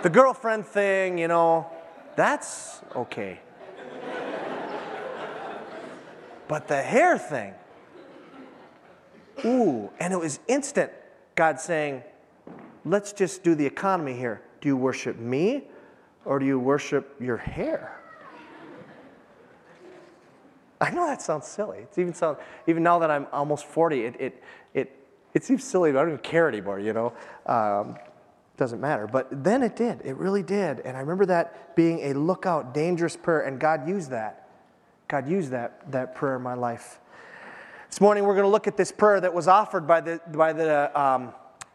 the 0.03 0.11
girlfriend 0.11 0.67
thing, 0.67 1.19
you 1.19 1.29
know, 1.29 1.71
that's 2.17 2.81
okay. 2.97 3.41
But 6.49 6.69
the 6.69 6.83
hair 6.83 7.17
thing, 7.17 7.55
ooh, 9.45 9.91
and 9.99 10.13
it 10.13 10.21
was 10.21 10.39
instant. 10.49 10.93
God 11.35 11.59
saying, 11.59 12.03
let's 12.85 13.13
just 13.13 13.43
do 13.43 13.55
the 13.55 13.65
economy 13.65 14.15
here. 14.15 14.43
Do 14.61 14.69
you 14.69 14.77
worship 14.77 15.19
me 15.19 15.65
or 16.25 16.39
do 16.39 16.45
you 16.45 16.59
worship 16.59 17.17
your 17.21 17.39
hair? 17.39 18.02
I 20.83 20.91
know 20.91 21.07
that 21.07 21.23
sounds 21.23 21.47
silly. 21.47 21.79
It's 21.79 21.97
even 21.97 22.13
sound, 22.13 22.39
even 22.67 22.83
now 22.83 22.99
that 22.99 23.11
I'm 23.11 23.29
almost 23.33 23.67
40, 23.67 24.05
it, 24.05 24.21
it, 24.21 24.43
it, 24.75 25.07
it 25.33 25.45
seems 25.45 25.63
silly, 25.63 25.93
but 25.93 25.99
I 25.99 26.03
don't 26.03 26.15
even 26.15 26.23
care 26.25 26.49
anymore, 26.49 26.81
you 26.81 26.93
know? 26.93 27.13
Um, 27.47 27.97
doesn't 28.57 28.81
matter. 28.81 29.07
But 29.07 29.45
then 29.45 29.63
it 29.63 29.77
did. 29.77 30.01
It 30.05 30.17
really 30.17 30.43
did. 30.43 30.81
And 30.81 30.97
I 30.97 31.01
remember 31.01 31.27
that 31.27 31.77
being 31.77 32.01
a 32.01 32.15
lookout, 32.15 32.75
dangerous 32.75 33.17
prayer, 33.17 33.43
and 33.43 33.61
God 33.61 33.89
used 33.89 34.11
that. 34.11 34.49
God 35.07 35.29
used 35.29 35.53
that, 35.53 35.91
that 35.93 36.17
prayer 36.17 36.37
in 36.37 36.43
my 36.43 36.55
life. 36.55 36.99
This 37.89 38.01
morning 38.01 38.25
we're 38.25 38.35
going 38.35 38.45
to 38.45 38.51
look 38.51 38.67
at 38.67 38.77
this 38.77 38.91
prayer 38.91 39.21
that 39.21 39.33
was 39.33 39.47
offered 39.47 39.87
by 39.87 40.01
the, 40.01 40.21
by 40.33 40.53
the 40.53 41.01
um, 41.01 41.33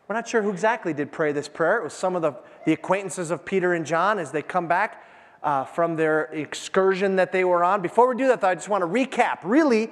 we're 0.07 0.15
not 0.15 0.27
sure 0.27 0.41
who 0.41 0.51
exactly 0.51 0.93
did 0.93 1.11
pray 1.11 1.31
this 1.31 1.47
prayer. 1.47 1.77
It 1.77 1.83
was 1.83 1.93
some 1.93 2.15
of 2.15 2.21
the, 2.21 2.33
the 2.65 2.73
acquaintances 2.73 3.29
of 3.31 3.45
Peter 3.45 3.73
and 3.73 3.85
John 3.85 4.19
as 4.19 4.31
they 4.31 4.41
come 4.41 4.67
back 4.67 5.03
uh, 5.47 5.63
from 5.63 5.95
their 5.95 6.23
excursion 6.25 7.15
that 7.15 7.31
they 7.31 7.45
were 7.45 7.63
on. 7.63 7.81
Before 7.81 8.09
we 8.09 8.17
do 8.17 8.27
that, 8.27 8.41
though, 8.41 8.49
I 8.49 8.55
just 8.55 8.67
want 8.67 8.81
to 8.81 8.87
recap. 8.87 9.39
Really, 9.43 9.89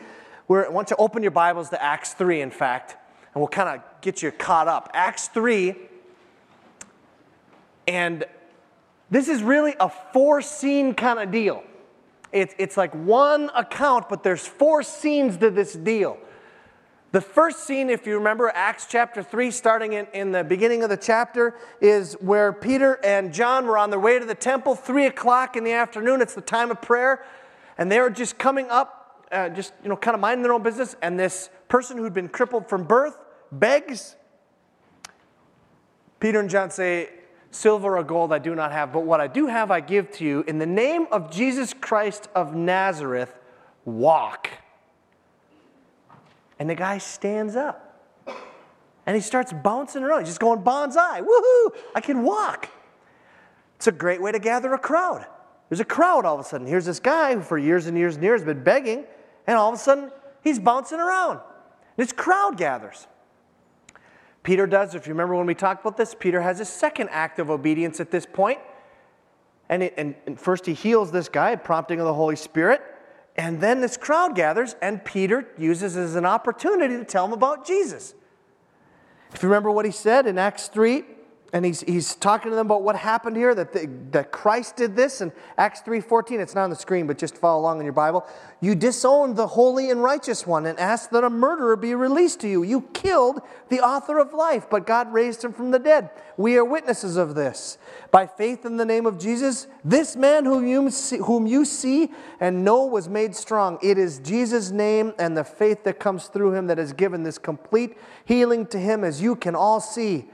I 0.49 0.67
want 0.67 0.89
you 0.89 0.97
to 0.97 1.01
open 1.01 1.21
your 1.23 1.31
Bibles 1.31 1.69
to 1.69 1.81
Acts 1.81 2.13
3, 2.13 2.41
in 2.41 2.51
fact, 2.51 2.97
and 3.33 3.41
we'll 3.41 3.47
kind 3.47 3.69
of 3.69 4.01
get 4.01 4.21
you 4.21 4.31
caught 4.31 4.67
up. 4.67 4.91
Acts 4.93 5.29
3, 5.29 5.73
and 7.87 8.25
this 9.09 9.29
is 9.29 9.41
really 9.41 9.75
a 9.79 9.87
four 9.87 10.41
scene 10.41 10.93
kind 10.93 11.19
of 11.19 11.31
deal. 11.31 11.63
It's, 12.33 12.53
it's 12.57 12.75
like 12.75 12.93
one 12.93 13.49
account, 13.55 14.09
but 14.09 14.23
there's 14.23 14.45
four 14.45 14.83
scenes 14.83 15.37
to 15.37 15.49
this 15.51 15.71
deal. 15.71 16.17
The 17.15 17.21
first 17.21 17.65
scene, 17.65 17.89
if 17.89 18.05
you 18.05 18.17
remember, 18.17 18.51
Acts 18.53 18.87
chapter 18.89 19.23
3, 19.23 19.49
starting 19.49 19.93
in, 19.93 20.05
in 20.13 20.33
the 20.33 20.43
beginning 20.43 20.83
of 20.83 20.89
the 20.89 20.97
chapter, 20.97 21.55
is 21.79 22.15
where 22.19 22.51
Peter 22.51 22.99
and 23.05 23.33
John 23.33 23.67
were 23.67 23.77
on 23.77 23.89
their 23.89 24.01
way 24.01 24.19
to 24.19 24.25
the 24.25 24.35
temple, 24.35 24.75
3 24.75 25.05
o'clock 25.05 25.55
in 25.55 25.63
the 25.63 25.71
afternoon. 25.71 26.21
It's 26.21 26.35
the 26.35 26.41
time 26.41 26.71
of 26.71 26.81
prayer. 26.81 27.23
And 27.77 27.89
they 27.89 28.01
were 28.01 28.09
just 28.09 28.37
coming 28.37 28.69
up, 28.69 29.29
uh, 29.31 29.47
just, 29.47 29.71
you 29.81 29.87
know, 29.87 29.95
kind 29.95 30.13
of 30.13 30.19
minding 30.19 30.43
their 30.43 30.51
own 30.51 30.61
business. 30.61 30.97
And 31.01 31.17
this 31.17 31.49
person 31.69 31.95
who'd 31.97 32.13
been 32.13 32.27
crippled 32.27 32.67
from 32.67 32.83
birth 32.83 33.17
begs. 33.49 34.17
Peter 36.19 36.41
and 36.41 36.49
John 36.49 36.69
say, 36.69 37.11
Silver 37.49 37.97
or 37.97 38.03
gold 38.03 38.33
I 38.33 38.39
do 38.39 38.55
not 38.55 38.73
have, 38.73 38.91
but 38.91 39.03
what 39.05 39.21
I 39.21 39.27
do 39.27 39.47
have 39.47 39.71
I 39.71 39.79
give 39.79 40.11
to 40.17 40.25
you. 40.25 40.43
In 40.49 40.59
the 40.59 40.65
name 40.65 41.07
of 41.13 41.31
Jesus 41.31 41.73
Christ 41.73 42.27
of 42.35 42.53
Nazareth, 42.53 43.33
walk. 43.85 44.49
And 46.59 46.69
the 46.69 46.75
guy 46.75 46.97
stands 46.97 47.55
up. 47.55 47.81
And 49.05 49.15
he 49.15 49.21
starts 49.21 49.53
bouncing 49.53 50.03
around. 50.03 50.21
He's 50.21 50.29
just 50.29 50.39
going 50.39 50.63
banzai. 50.63 51.21
Woohoo! 51.21 51.75
I 51.93 52.01
can 52.01 52.23
walk. 52.23 52.69
It's 53.75 53.87
a 53.87 53.91
great 53.91 54.21
way 54.21 54.31
to 54.31 54.39
gather 54.39 54.73
a 54.73 54.79
crowd. 54.79 55.25
There's 55.69 55.79
a 55.79 55.85
crowd 55.85 56.25
all 56.25 56.35
of 56.35 56.41
a 56.41 56.43
sudden. 56.43 56.65
Here's 56.65 56.85
this 56.85 56.99
guy 56.99 57.35
who 57.35 57.41
for 57.41 57.57
years 57.57 57.87
and 57.87 57.97
years 57.97 58.15
and 58.15 58.23
years 58.23 58.41
has 58.41 58.45
been 58.45 58.63
begging, 58.63 59.05
and 59.45 59.57
all 59.57 59.69
of 59.69 59.75
a 59.75 59.81
sudden 59.81 60.11
he's 60.43 60.59
bouncing 60.59 60.99
around. 60.99 61.39
And 61.97 62.07
this 62.07 62.11
crowd 62.11 62.57
gathers. 62.57 63.07
Peter 64.43 64.67
does, 64.67 64.93
if 64.93 65.07
you 65.07 65.13
remember 65.13 65.35
when 65.35 65.47
we 65.47 65.55
talked 65.55 65.81
about 65.81 65.97
this, 65.97 66.15
Peter 66.17 66.41
has 66.41 66.59
a 66.59 66.65
second 66.65 67.09
act 67.09 67.39
of 67.39 67.49
obedience 67.49 67.99
at 67.99 68.11
this 68.11 68.25
point. 68.25 68.59
And, 69.69 69.81
it, 69.83 69.95
and, 69.97 70.15
and 70.27 70.39
first 70.39 70.67
he 70.67 70.73
heals 70.73 71.11
this 71.11 71.29
guy, 71.29 71.55
prompting 71.55 71.99
of 71.99 72.05
the 72.05 72.13
Holy 72.13 72.35
Spirit. 72.35 72.81
And 73.37 73.59
then 73.59 73.81
this 73.81 73.97
crowd 73.97 74.35
gathers, 74.35 74.75
and 74.81 75.03
Peter 75.03 75.47
uses 75.57 75.97
it 75.97 76.01
as 76.01 76.15
an 76.15 76.25
opportunity 76.25 76.97
to 76.97 77.03
tell 77.03 77.25
them 77.25 77.33
about 77.33 77.65
Jesus. 77.65 78.13
If 79.33 79.43
you 79.43 79.49
remember 79.49 79.71
what 79.71 79.85
he 79.85 79.91
said 79.91 80.25
in 80.27 80.37
Acts 80.37 80.67
3, 80.69 81.03
and 81.53 81.63
he's, 81.63 81.81
he's 81.81 82.15
talking 82.15 82.51
to 82.51 82.55
them 82.55 82.65
about 82.65 82.81
what 82.81 82.95
happened 82.95 83.37
here 83.37 83.53
that, 83.55 83.71
the, 83.71 83.89
that 84.11 84.31
christ 84.31 84.75
did 84.75 84.95
this 84.95 85.21
in 85.21 85.31
acts 85.57 85.81
3.14 85.81 86.39
it's 86.39 86.55
not 86.55 86.63
on 86.63 86.69
the 86.69 86.75
screen 86.75 87.07
but 87.07 87.17
just 87.17 87.37
follow 87.37 87.61
along 87.61 87.79
in 87.79 87.85
your 87.85 87.93
bible. 87.93 88.25
You 88.61 88.73
disowned 88.73 89.35
the 89.35 89.47
holy 89.47 89.91
and 89.91 90.01
righteous 90.01 90.47
one 90.47 90.65
and 90.65 90.79
asked 90.79 91.11
that 91.11 91.23
a 91.23 91.29
murderer 91.29 91.75
be 91.75 91.93
released 91.93 92.39
to 92.41 92.47
you. 92.47 92.63
You 92.63 92.81
killed 92.93 93.41
the 93.69 93.81
author 93.81 94.17
of 94.17 94.33
life 94.33 94.67
but 94.69 94.87
god 94.87 95.11
raised 95.13 95.43
him 95.43 95.53
from 95.53 95.71
the 95.71 95.79
dead. 95.79 96.09
We 96.37 96.57
are 96.57 96.65
witnesses 96.65 97.15
of 97.15 97.35
this. 97.35 97.77
By 98.11 98.27
faith 98.27 98.65
in 98.65 98.77
the 98.77 98.85
name 98.85 99.05
of 99.05 99.19
jesus 99.19 99.67
this 99.83 100.15
man 100.15 100.45
whom 100.45 100.67
you 100.67 100.89
see, 100.89 101.17
whom 101.17 101.45
you 101.45 101.65
see 101.65 102.11
and 102.39 102.65
know 102.65 102.85
was 102.85 103.07
made 103.07 103.35
strong. 103.35 103.77
It 103.81 103.97
is 103.97 104.19
jesus 104.19 104.71
name 104.71 105.13
and 105.19 105.37
the 105.37 105.43
faith 105.43 105.83
that 105.83 105.99
comes 105.99 106.25
through 106.27 106.53
him 106.53 106.67
that 106.67 106.77
has 106.77 106.91
given 106.93 107.23
this 107.23 107.37
complete 107.37 107.97
healing 108.25 108.65
to 108.67 108.79
him 108.79 109.03
as 109.03 109.21
you 109.21 109.35
can 109.35 109.55
all 109.55 109.79
see 109.79 110.29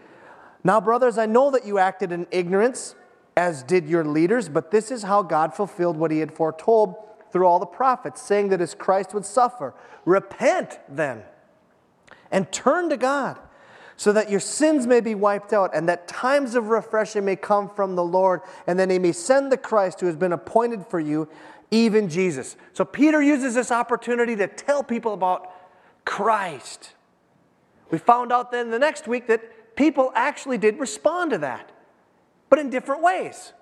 now, 0.63 0.79
brothers, 0.79 1.17
I 1.17 1.25
know 1.25 1.51
that 1.51 1.65
you 1.65 1.77
acted 1.77 2.11
in 2.11 2.27
ignorance, 2.31 2.95
as 3.35 3.63
did 3.63 3.87
your 3.87 4.05
leaders, 4.05 4.49
but 4.49 4.71
this 4.71 4.91
is 4.91 5.03
how 5.03 5.23
God 5.23 5.53
fulfilled 5.53 5.97
what 5.97 6.11
he 6.11 6.19
had 6.19 6.31
foretold 6.31 6.95
through 7.31 7.45
all 7.45 7.59
the 7.59 7.65
prophets, 7.65 8.21
saying 8.21 8.49
that 8.49 8.61
as 8.61 8.75
Christ 8.75 9.13
would 9.13 9.25
suffer. 9.25 9.73
Repent 10.05 10.79
then 10.89 11.23
and 12.29 12.51
turn 12.51 12.89
to 12.89 12.97
God 12.97 13.39
so 13.95 14.11
that 14.11 14.29
your 14.29 14.39
sins 14.39 14.87
may 14.87 14.99
be 14.99 15.13
wiped 15.13 15.53
out 15.53 15.75
and 15.75 15.87
that 15.87 16.07
times 16.07 16.55
of 16.55 16.69
refreshing 16.69 17.23
may 17.23 17.35
come 17.35 17.69
from 17.69 17.95
the 17.95 18.03
Lord 18.03 18.41
and 18.67 18.79
then 18.79 18.89
he 18.89 18.99
may 18.99 19.11
send 19.11 19.51
the 19.51 19.57
Christ 19.57 19.99
who 19.99 20.07
has 20.07 20.15
been 20.15 20.33
appointed 20.33 20.85
for 20.87 20.99
you, 20.99 21.29
even 21.69 22.09
Jesus. 22.09 22.55
So 22.73 22.83
Peter 22.83 23.21
uses 23.21 23.53
this 23.53 23.71
opportunity 23.71 24.35
to 24.37 24.47
tell 24.47 24.83
people 24.83 25.13
about 25.13 25.51
Christ. 26.03 26.93
We 27.91 27.97
found 27.97 28.31
out 28.31 28.51
then 28.51 28.71
the 28.71 28.79
next 28.79 29.07
week 29.07 29.27
that 29.27 29.43
people 29.75 30.11
actually 30.15 30.57
did 30.57 30.79
respond 30.79 31.31
to 31.31 31.37
that, 31.39 31.71
but 32.49 32.59
in 32.59 32.69
different 32.69 33.01
ways. 33.01 33.53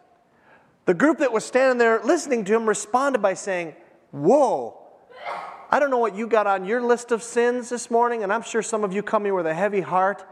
The 0.85 0.93
group 0.93 1.19
that 1.19 1.31
was 1.31 1.45
standing 1.45 1.77
there 1.77 2.01
listening 2.03 2.45
to 2.45 2.55
him 2.55 2.67
responded 2.67 3.21
by 3.21 3.35
saying, 3.35 3.75
Whoa, 4.11 4.79
I 5.69 5.79
don't 5.79 5.91
know 5.91 5.99
what 5.99 6.15
you 6.15 6.25
got 6.25 6.47
on 6.47 6.65
your 6.65 6.81
list 6.81 7.11
of 7.11 7.21
sins 7.21 7.69
this 7.69 7.91
morning, 7.91 8.23
and 8.23 8.33
I'm 8.33 8.41
sure 8.41 8.63
some 8.63 8.83
of 8.83 8.91
you 8.91 9.03
come 9.03 9.23
here 9.23 9.35
with 9.35 9.45
a 9.45 9.53
heavy 9.53 9.81
heart. 9.81 10.23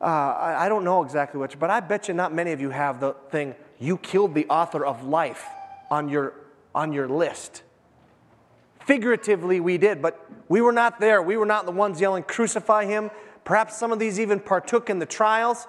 Uh, 0.00 0.04
I, 0.04 0.66
I 0.66 0.68
don't 0.68 0.84
know 0.84 1.02
exactly 1.02 1.40
what, 1.40 1.58
but 1.58 1.70
I 1.70 1.80
bet 1.80 2.06
you 2.06 2.14
not 2.14 2.32
many 2.32 2.52
of 2.52 2.60
you 2.60 2.70
have 2.70 3.00
the 3.00 3.14
thing, 3.30 3.56
you 3.80 3.96
killed 3.98 4.34
the 4.34 4.46
author 4.46 4.86
of 4.86 5.04
life 5.04 5.44
on 5.90 6.08
your, 6.08 6.34
on 6.74 6.92
your 6.92 7.08
list. 7.08 7.62
Figuratively, 8.86 9.60
we 9.60 9.78
did, 9.78 10.00
but 10.00 10.24
we 10.48 10.60
were 10.60 10.72
not 10.72 11.00
there. 11.00 11.22
We 11.22 11.36
were 11.36 11.46
not 11.46 11.66
the 11.66 11.72
ones 11.72 12.00
yelling, 12.00 12.24
Crucify 12.24 12.84
him. 12.84 13.10
Perhaps 13.52 13.76
some 13.76 13.92
of 13.92 13.98
these 13.98 14.18
even 14.18 14.40
partook 14.40 14.88
in 14.88 14.98
the 14.98 15.04
trials. 15.04 15.66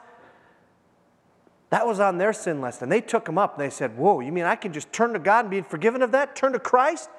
That 1.70 1.86
was 1.86 2.00
on 2.00 2.18
their 2.18 2.32
sin 2.32 2.62
list. 2.62 2.82
And 2.82 2.90
they 2.90 3.02
took 3.02 3.26
them 3.26 3.38
up 3.38 3.60
and 3.60 3.62
they 3.62 3.70
said, 3.70 3.98
Whoa, 3.98 4.22
you 4.22 4.32
mean 4.32 4.46
I 4.46 4.56
can 4.56 4.72
just 4.72 4.94
turn 4.94 5.12
to 5.12 5.20
God 5.20 5.44
and 5.44 5.50
be 5.50 5.60
forgiven 5.60 6.02
of 6.02 6.14
that? 6.14 6.34
Turn 6.34 6.54
to 6.54 6.60
Christ? 6.60 7.10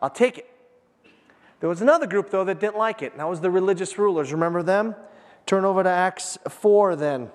I'll 0.00 0.08
take 0.08 0.38
it. 0.38 0.48
There 1.58 1.68
was 1.68 1.82
another 1.82 2.06
group, 2.06 2.30
though, 2.30 2.44
that 2.44 2.60
didn't 2.60 2.76
like 2.76 3.02
it, 3.02 3.10
and 3.10 3.18
that 3.18 3.28
was 3.28 3.40
the 3.40 3.50
religious 3.50 3.98
rulers. 3.98 4.32
Remember 4.32 4.62
them? 4.62 4.94
Turn 5.46 5.64
over 5.64 5.82
to 5.82 5.90
Acts 5.90 6.38
4 6.48 6.94
then. 6.94 7.32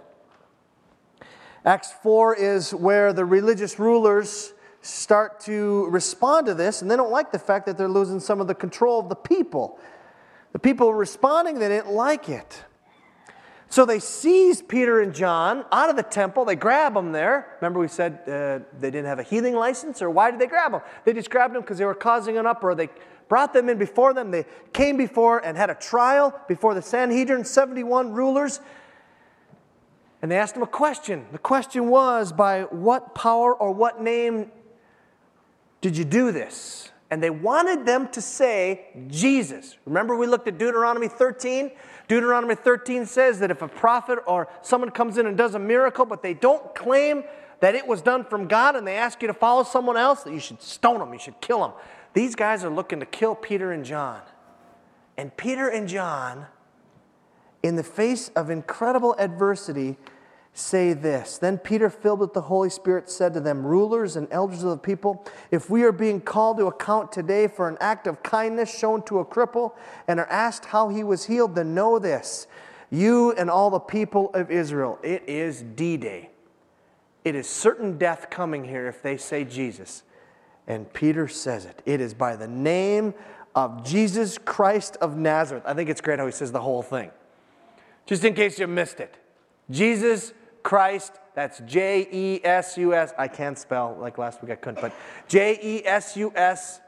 Acts 1.65 1.91
4 2.01 2.33
is 2.35 2.73
where 2.73 3.11
the 3.11 3.25
religious 3.25 3.77
rulers 3.77 4.53
start 4.79 5.41
to 5.41 5.85
respond 5.89 6.45
to 6.45 6.53
this, 6.53 6.81
and 6.81 6.89
they 6.89 6.95
don't 6.95 7.11
like 7.11 7.33
the 7.33 7.39
fact 7.39 7.65
that 7.65 7.77
they're 7.77 7.89
losing 7.89 8.21
some 8.21 8.39
of 8.39 8.47
the 8.47 8.55
control 8.55 9.01
of 9.01 9.09
the 9.09 9.15
people. 9.15 9.77
The 10.53 10.59
people 10.59 10.93
responding, 10.93 11.59
they 11.59 11.67
didn't 11.67 11.91
like 11.91 12.29
it. 12.29 12.63
So 13.71 13.85
they 13.85 13.99
seized 13.99 14.67
Peter 14.67 14.99
and 14.99 15.13
John 15.13 15.63
out 15.71 15.91
of 15.91 15.95
the 15.95 16.03
temple. 16.03 16.43
They 16.43 16.55
grab 16.55 16.95
them 16.95 17.11
there. 17.11 17.57
Remember, 17.61 17.79
we 17.79 17.87
said 17.87 18.19
uh, 18.27 18.65
they 18.79 18.89
didn't 18.89 19.05
have 19.05 19.19
a 19.19 19.23
healing 19.23 19.55
license, 19.55 20.01
or 20.01 20.09
why 20.09 20.31
did 20.31 20.39
they 20.39 20.47
grab 20.47 20.71
them? 20.71 20.81
They 21.05 21.13
just 21.13 21.29
grabbed 21.29 21.53
them 21.53 21.61
because 21.61 21.77
they 21.77 21.85
were 21.85 21.93
causing 21.93 22.37
an 22.37 22.47
uproar. 22.47 22.73
They 22.73 22.89
brought 23.27 23.53
them 23.53 23.69
in 23.69 23.77
before 23.77 24.13
them. 24.13 24.31
They 24.31 24.45
came 24.73 24.97
before 24.97 25.37
and 25.45 25.55
had 25.55 25.69
a 25.69 25.75
trial 25.75 26.33
before 26.47 26.73
the 26.73 26.81
Sanhedrin, 26.81 27.45
71 27.45 28.11
rulers. 28.11 28.59
And 30.23 30.31
they 30.31 30.37
asked 30.37 30.55
them 30.55 30.63
a 30.63 30.67
question. 30.67 31.27
The 31.31 31.37
question 31.37 31.89
was, 31.89 32.31
By 32.31 32.63
what 32.63 33.13
power 33.13 33.53
or 33.53 33.71
what 33.71 34.01
name 34.01 34.51
did 35.81 35.95
you 35.95 36.05
do 36.05 36.31
this? 36.31 36.91
and 37.11 37.23
they 37.23 37.29
wanted 37.29 37.85
them 37.85 38.07
to 38.09 38.21
say 38.21 38.87
Jesus. 39.07 39.77
Remember, 39.85 40.15
we 40.15 40.27
looked 40.27 40.47
at 40.47 40.57
Deuteronomy 40.57 41.07
13? 41.07 41.71
Deuteronomy 42.09 42.55
13 42.55 43.05
says 43.05 43.39
that 43.39 43.51
if 43.51 43.61
a 43.61 43.67
prophet 43.67 44.19
or 44.25 44.49
someone 44.63 44.89
comes 44.89 45.19
in 45.19 45.27
and 45.27 45.37
does 45.37 45.53
a 45.53 45.59
miracle, 45.59 46.05
but 46.05 46.23
they 46.23 46.33
don't 46.33 46.73
claim 46.73 47.23
that 47.59 47.75
it 47.75 47.87
was 47.87 48.01
done 48.01 48.25
from 48.25 48.47
God 48.47 48.75
and 48.75 48.85
they 48.85 48.97
ask 48.97 49.21
you 49.21 49.27
to 49.27 49.33
follow 49.33 49.63
someone 49.63 49.95
else, 49.95 50.23
that 50.23 50.33
you 50.33 50.39
should 50.39 50.61
stone 50.61 50.99
them, 50.99 51.13
you 51.13 51.19
should 51.19 51.39
kill 51.39 51.59
them. 51.59 51.71
These 52.13 52.35
guys 52.35 52.63
are 52.63 52.69
looking 52.69 52.99
to 52.99 53.05
kill 53.05 53.35
Peter 53.35 53.71
and 53.71 53.85
John. 53.85 54.21
And 55.17 55.35
Peter 55.37 55.67
and 55.67 55.87
John 55.87 56.47
in 57.61 57.75
the 57.75 57.83
face 57.83 58.29
of 58.29 58.49
incredible 58.49 59.15
adversity, 59.19 59.97
say 60.53 60.93
this. 60.93 61.37
Then 61.37 61.57
Peter, 61.57 61.89
filled 61.89 62.19
with 62.19 62.33
the 62.33 62.41
Holy 62.41 62.69
Spirit, 62.69 63.09
said 63.09 63.33
to 63.33 63.39
them, 63.39 63.65
Rulers 63.65 64.15
and 64.15 64.27
elders 64.31 64.63
of 64.63 64.71
the 64.71 64.77
people, 64.77 65.25
if 65.51 65.69
we 65.69 65.83
are 65.83 65.91
being 65.91 66.21
called 66.21 66.57
to 66.57 66.67
account 66.67 67.11
today 67.11 67.47
for 67.47 67.67
an 67.67 67.77
act 67.79 68.07
of 68.07 68.21
kindness 68.23 68.75
shown 68.75 69.03
to 69.03 69.19
a 69.19 69.25
cripple 69.25 69.73
and 70.07 70.19
are 70.19 70.27
asked 70.27 70.65
how 70.65 70.89
he 70.89 71.03
was 71.03 71.25
healed, 71.25 71.55
then 71.55 71.73
know 71.73 71.99
this 71.99 72.47
you 72.91 73.31
and 73.33 73.49
all 73.49 73.69
the 73.69 73.79
people 73.79 74.31
of 74.33 74.49
Israel, 74.49 74.99
it 75.03 75.23
is 75.27 75.61
D 75.61 75.97
Day. 75.97 76.29
It 77.23 77.35
is 77.35 77.47
certain 77.47 77.97
death 77.97 78.29
coming 78.29 78.63
here 78.63 78.87
if 78.87 79.01
they 79.01 79.17
say 79.17 79.43
Jesus. 79.43 80.03
And 80.67 80.91
Peter 80.93 81.27
says 81.27 81.65
it. 81.65 81.81
It 81.85 82.01
is 82.01 82.13
by 82.13 82.35
the 82.35 82.47
name 82.47 83.13
of 83.55 83.83
Jesus 83.83 84.37
Christ 84.37 84.97
of 85.01 85.17
Nazareth. 85.17 85.63
I 85.65 85.73
think 85.73 85.89
it's 85.89 86.01
great 86.01 86.19
how 86.19 86.25
he 86.25 86.31
says 86.31 86.51
the 86.51 86.61
whole 86.61 86.81
thing. 86.81 87.11
Just 88.05 88.23
in 88.23 88.33
case 88.33 88.57
you 88.57 88.67
missed 88.67 88.99
it. 88.99 89.15
Jesus 89.69 90.33
Christ, 90.69 91.13
that's 91.33 91.61
J 91.65 92.07
E 92.11 92.41
S 92.43 92.77
U 92.77 92.93
S. 92.93 93.11
I 93.17 93.27
can't 93.27 93.57
spell 93.57 93.97
like 93.99 94.19
last 94.19 94.39
week 94.43 94.51
I 94.51 94.55
couldn't, 94.55 94.79
but 94.79 94.93
J 95.27 95.57
E 95.63 95.83
S 95.83 96.15
U 96.15 96.31
S, 96.35 96.79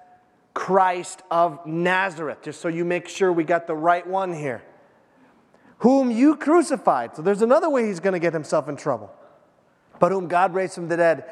Christ 0.53 1.23
of 1.31 1.65
Nazareth, 1.65 2.43
just 2.43 2.61
so 2.61 2.67
you 2.67 2.85
make 2.85 3.07
sure 3.07 3.33
we 3.33 3.43
got 3.43 3.65
the 3.65 3.73
right 3.73 4.05
one 4.05 4.33
here. 4.33 4.61
Whom 5.79 6.11
you 6.11 6.35
crucified. 6.35 7.15
So 7.15 7.23
there's 7.23 7.41
another 7.41 7.71
way 7.71 7.87
he's 7.87 7.99
going 7.99 8.13
to 8.13 8.19
get 8.19 8.33
himself 8.33 8.69
in 8.69 8.75
trouble. 8.75 9.11
But 9.99 10.11
whom 10.11 10.27
God 10.27 10.53
raised 10.53 10.75
from 10.75 10.87
the 10.87 10.97
dead, 10.97 11.25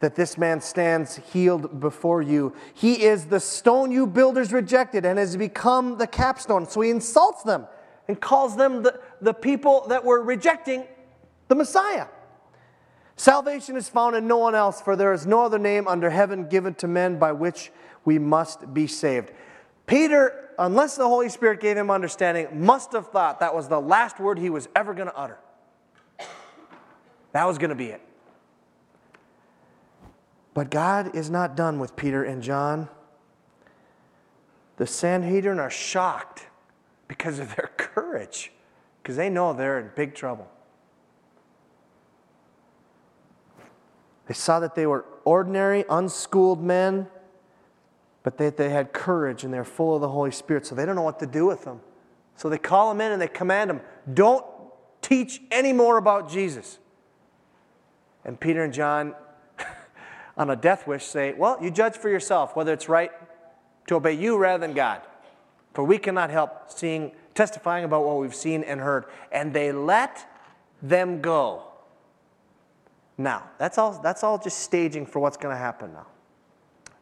that 0.00 0.16
this 0.16 0.36
man 0.36 0.60
stands 0.60 1.16
healed 1.32 1.80
before 1.80 2.20
you. 2.20 2.52
He 2.74 3.04
is 3.04 3.24
the 3.24 3.40
stone 3.40 3.90
you 3.90 4.06
builders 4.06 4.52
rejected 4.52 5.06
and 5.06 5.18
has 5.18 5.34
become 5.34 5.96
the 5.96 6.06
capstone. 6.06 6.68
So 6.68 6.82
he 6.82 6.90
insults 6.90 7.42
them 7.42 7.66
and 8.06 8.20
calls 8.20 8.54
them 8.54 8.82
the, 8.82 9.00
the 9.22 9.32
people 9.32 9.86
that 9.88 10.04
were 10.04 10.22
rejecting 10.22 10.84
the 11.48 11.54
Messiah. 11.54 12.06
Salvation 13.16 13.76
is 13.76 13.88
found 13.88 14.14
in 14.14 14.26
no 14.26 14.36
one 14.36 14.54
else, 14.54 14.80
for 14.80 14.94
there 14.94 15.12
is 15.12 15.26
no 15.26 15.44
other 15.44 15.58
name 15.58 15.88
under 15.88 16.10
heaven 16.10 16.48
given 16.48 16.74
to 16.74 16.86
men 16.86 17.18
by 17.18 17.32
which 17.32 17.72
we 18.04 18.18
must 18.18 18.74
be 18.74 18.86
saved. 18.86 19.32
Peter, 19.86 20.50
unless 20.58 20.96
the 20.96 21.08
Holy 21.08 21.28
Spirit 21.30 21.60
gave 21.60 21.76
him 21.76 21.90
understanding, 21.90 22.48
must 22.64 22.92
have 22.92 23.08
thought 23.08 23.40
that 23.40 23.54
was 23.54 23.68
the 23.68 23.80
last 23.80 24.20
word 24.20 24.38
he 24.38 24.50
was 24.50 24.68
ever 24.76 24.92
going 24.92 25.08
to 25.08 25.16
utter. 25.16 25.38
That 27.32 27.46
was 27.46 27.58
going 27.58 27.70
to 27.70 27.76
be 27.76 27.86
it. 27.86 28.02
But 30.52 30.70
God 30.70 31.14
is 31.14 31.30
not 31.30 31.56
done 31.56 31.78
with 31.78 31.96
Peter 31.96 32.24
and 32.24 32.42
John. 32.42 32.88
The 34.76 34.86
Sanhedrin 34.86 35.58
are 35.58 35.70
shocked 35.70 36.46
because 37.08 37.38
of 37.38 37.54
their 37.56 37.70
courage, 37.76 38.52
because 39.02 39.16
they 39.16 39.30
know 39.30 39.52
they're 39.52 39.78
in 39.78 39.90
big 39.94 40.14
trouble. 40.14 40.48
They 44.26 44.34
saw 44.34 44.60
that 44.60 44.74
they 44.74 44.86
were 44.86 45.04
ordinary, 45.24 45.84
unschooled 45.88 46.62
men, 46.62 47.08
but 48.22 48.38
that 48.38 48.56
they 48.56 48.70
had 48.70 48.92
courage 48.92 49.44
and 49.44 49.54
they're 49.54 49.64
full 49.64 49.94
of 49.94 50.00
the 50.00 50.08
Holy 50.08 50.32
Spirit, 50.32 50.66
so 50.66 50.74
they 50.74 50.84
don't 50.84 50.96
know 50.96 51.02
what 51.02 51.20
to 51.20 51.26
do 51.26 51.46
with 51.46 51.64
them. 51.64 51.80
So 52.34 52.48
they 52.48 52.58
call 52.58 52.90
them 52.90 53.00
in 53.00 53.12
and 53.12 53.22
they 53.22 53.28
command 53.28 53.70
them 53.70 53.80
don't 54.12 54.44
teach 55.02 55.40
any 55.50 55.72
more 55.72 55.96
about 55.96 56.30
Jesus. 56.30 56.78
And 58.24 58.38
Peter 58.38 58.64
and 58.64 58.72
John, 58.72 59.14
on 60.36 60.50
a 60.50 60.56
death 60.56 60.86
wish, 60.86 61.04
say, 61.04 61.32
Well, 61.32 61.58
you 61.62 61.70
judge 61.70 61.96
for 61.96 62.08
yourself 62.08 62.56
whether 62.56 62.72
it's 62.72 62.88
right 62.88 63.12
to 63.86 63.94
obey 63.94 64.14
you 64.14 64.36
rather 64.36 64.66
than 64.66 64.74
God. 64.74 65.02
For 65.74 65.84
we 65.84 65.98
cannot 65.98 66.30
help 66.30 66.70
seeing, 66.70 67.12
testifying 67.34 67.84
about 67.84 68.04
what 68.04 68.18
we've 68.18 68.34
seen 68.34 68.64
and 68.64 68.80
heard. 68.80 69.04
And 69.30 69.52
they 69.52 69.72
let 69.72 70.26
them 70.82 71.20
go. 71.20 71.65
Now, 73.18 73.44
that's 73.58 73.78
all, 73.78 73.92
that's 74.02 74.22
all 74.22 74.38
just 74.38 74.58
staging 74.58 75.06
for 75.06 75.20
what's 75.20 75.36
going 75.36 75.54
to 75.54 75.58
happen 75.58 75.92
now. 75.92 76.06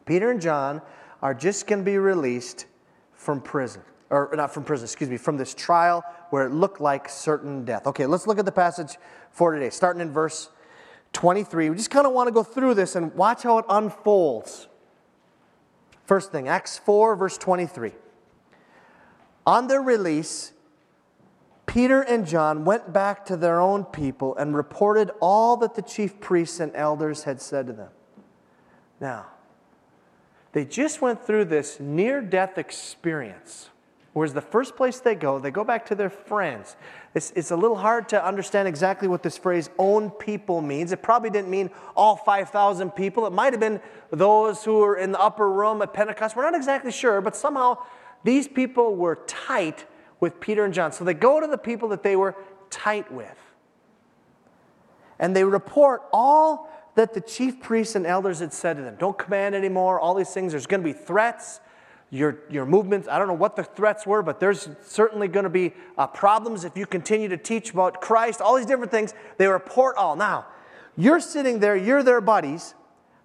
Peter 0.05 0.31
and 0.31 0.41
John 0.41 0.81
are 1.21 1.33
just 1.33 1.67
going 1.67 1.79
to 1.79 1.85
be 1.85 1.97
released 1.97 2.67
from 3.13 3.41
prison, 3.41 3.81
or 4.09 4.31
not 4.35 4.53
from 4.53 4.63
prison, 4.63 4.85
excuse 4.85 5.09
me, 5.09 5.17
from 5.17 5.37
this 5.37 5.53
trial 5.53 6.03
where 6.29 6.45
it 6.45 6.51
looked 6.51 6.79
like 6.79 7.09
certain 7.09 7.65
death. 7.65 7.87
Okay, 7.87 8.05
let's 8.05 8.27
look 8.27 8.39
at 8.39 8.45
the 8.45 8.51
passage 8.51 8.97
for 9.31 9.53
today, 9.53 9.69
starting 9.69 10.01
in 10.01 10.11
verse 10.11 10.49
23. 11.13 11.69
We 11.69 11.75
just 11.75 11.89
kind 11.89 12.05
of 12.05 12.13
want 12.13 12.27
to 12.27 12.31
go 12.31 12.43
through 12.43 12.75
this 12.75 12.95
and 12.95 13.13
watch 13.15 13.43
how 13.43 13.57
it 13.57 13.65
unfolds. 13.69 14.67
First 16.05 16.31
thing, 16.31 16.47
Acts 16.47 16.77
4, 16.77 17.15
verse 17.15 17.37
23. 17.37 17.93
On 19.47 19.67
their 19.67 19.81
release, 19.81 20.53
Peter 21.65 22.01
and 22.01 22.25
John 22.25 22.63
went 22.65 22.93
back 22.93 23.25
to 23.25 23.37
their 23.37 23.59
own 23.59 23.85
people 23.85 24.35
and 24.35 24.55
reported 24.55 25.11
all 25.19 25.57
that 25.57 25.75
the 25.75 25.81
chief 25.81 26.19
priests 26.19 26.59
and 26.59 26.71
elders 26.75 27.23
had 27.23 27.41
said 27.41 27.67
to 27.67 27.73
them. 27.73 27.89
Now, 29.01 29.27
they 30.53 30.63
just 30.63 31.01
went 31.01 31.25
through 31.25 31.45
this 31.45 31.79
near 31.79 32.21
death 32.21 32.57
experience. 32.57 33.69
Whereas 34.13 34.33
the 34.33 34.39
first 34.39 34.77
place 34.77 35.01
they 35.01 35.13
go, 35.13 35.39
they 35.39 35.51
go 35.51 35.65
back 35.65 35.85
to 35.87 35.95
their 35.95 36.09
friends. 36.09 36.77
It's, 37.13 37.33
it's 37.35 37.51
a 37.51 37.57
little 37.57 37.75
hard 37.75 38.07
to 38.09 38.25
understand 38.25 38.65
exactly 38.65 39.09
what 39.09 39.21
this 39.21 39.37
phrase 39.37 39.69
own 39.77 40.09
people 40.09 40.61
means. 40.61 40.93
It 40.93 41.03
probably 41.03 41.29
didn't 41.29 41.49
mean 41.49 41.69
all 41.97 42.15
5,000 42.15 42.91
people. 42.91 43.27
It 43.27 43.33
might 43.33 43.51
have 43.51 43.59
been 43.59 43.81
those 44.11 44.63
who 44.63 44.77
were 44.77 44.95
in 44.95 45.11
the 45.11 45.19
upper 45.19 45.51
room 45.51 45.81
at 45.81 45.91
Pentecost. 45.91 46.37
We're 46.37 46.43
not 46.43 46.55
exactly 46.55 46.93
sure, 46.93 47.19
but 47.19 47.35
somehow 47.35 47.79
these 48.23 48.47
people 48.47 48.95
were 48.95 49.17
tight 49.27 49.83
with 50.19 50.39
Peter 50.39 50.65
and 50.65 50.73
John. 50.73 50.91
So 50.91 51.03
they 51.03 51.13
go 51.13 51.39
to 51.39 51.47
the 51.47 51.57
people 51.57 51.89
that 51.89 52.03
they 52.03 52.15
were 52.15 52.35
tight 52.69 53.11
with. 53.11 53.37
And 55.19 55.35
they 55.35 55.43
report 55.43 56.03
all 56.11 56.69
that 56.95 57.13
the 57.13 57.21
chief 57.21 57.61
priests 57.61 57.95
and 57.95 58.05
elders 58.05 58.39
had 58.39 58.53
said 58.53 58.77
to 58.77 58.83
them. 58.83 58.95
Don't 58.97 59.17
command 59.17 59.55
anymore, 59.55 59.99
all 59.99 60.13
these 60.13 60.31
things. 60.31 60.53
There's 60.53 60.67
going 60.67 60.81
to 60.81 60.85
be 60.85 60.93
threats. 60.93 61.59
Your, 62.09 62.39
your 62.49 62.65
movements, 62.65 63.07
I 63.07 63.17
don't 63.17 63.27
know 63.27 63.33
what 63.33 63.55
the 63.55 63.63
threats 63.63 64.05
were, 64.05 64.21
but 64.21 64.39
there's 64.39 64.69
certainly 64.83 65.27
going 65.27 65.43
to 65.43 65.49
be 65.49 65.73
uh, 65.97 66.07
problems 66.07 66.63
if 66.63 66.77
you 66.77 66.85
continue 66.85 67.27
to 67.29 67.37
teach 67.37 67.71
about 67.71 67.99
Christ, 67.99 68.41
all 68.41 68.55
these 68.55 68.65
different 68.65 68.91
things. 68.91 69.13
They 69.37 69.47
report 69.47 69.97
all. 69.97 70.15
Now, 70.15 70.45
you're 70.95 71.19
sitting 71.19 71.59
there, 71.59 71.75
you're 71.75 72.03
their 72.03 72.21
buddies. 72.21 72.73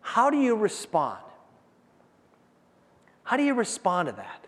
How 0.00 0.30
do 0.30 0.38
you 0.38 0.56
respond? 0.56 1.22
How 3.22 3.36
do 3.36 3.44
you 3.44 3.54
respond 3.54 4.08
to 4.08 4.12
that? 4.16 4.46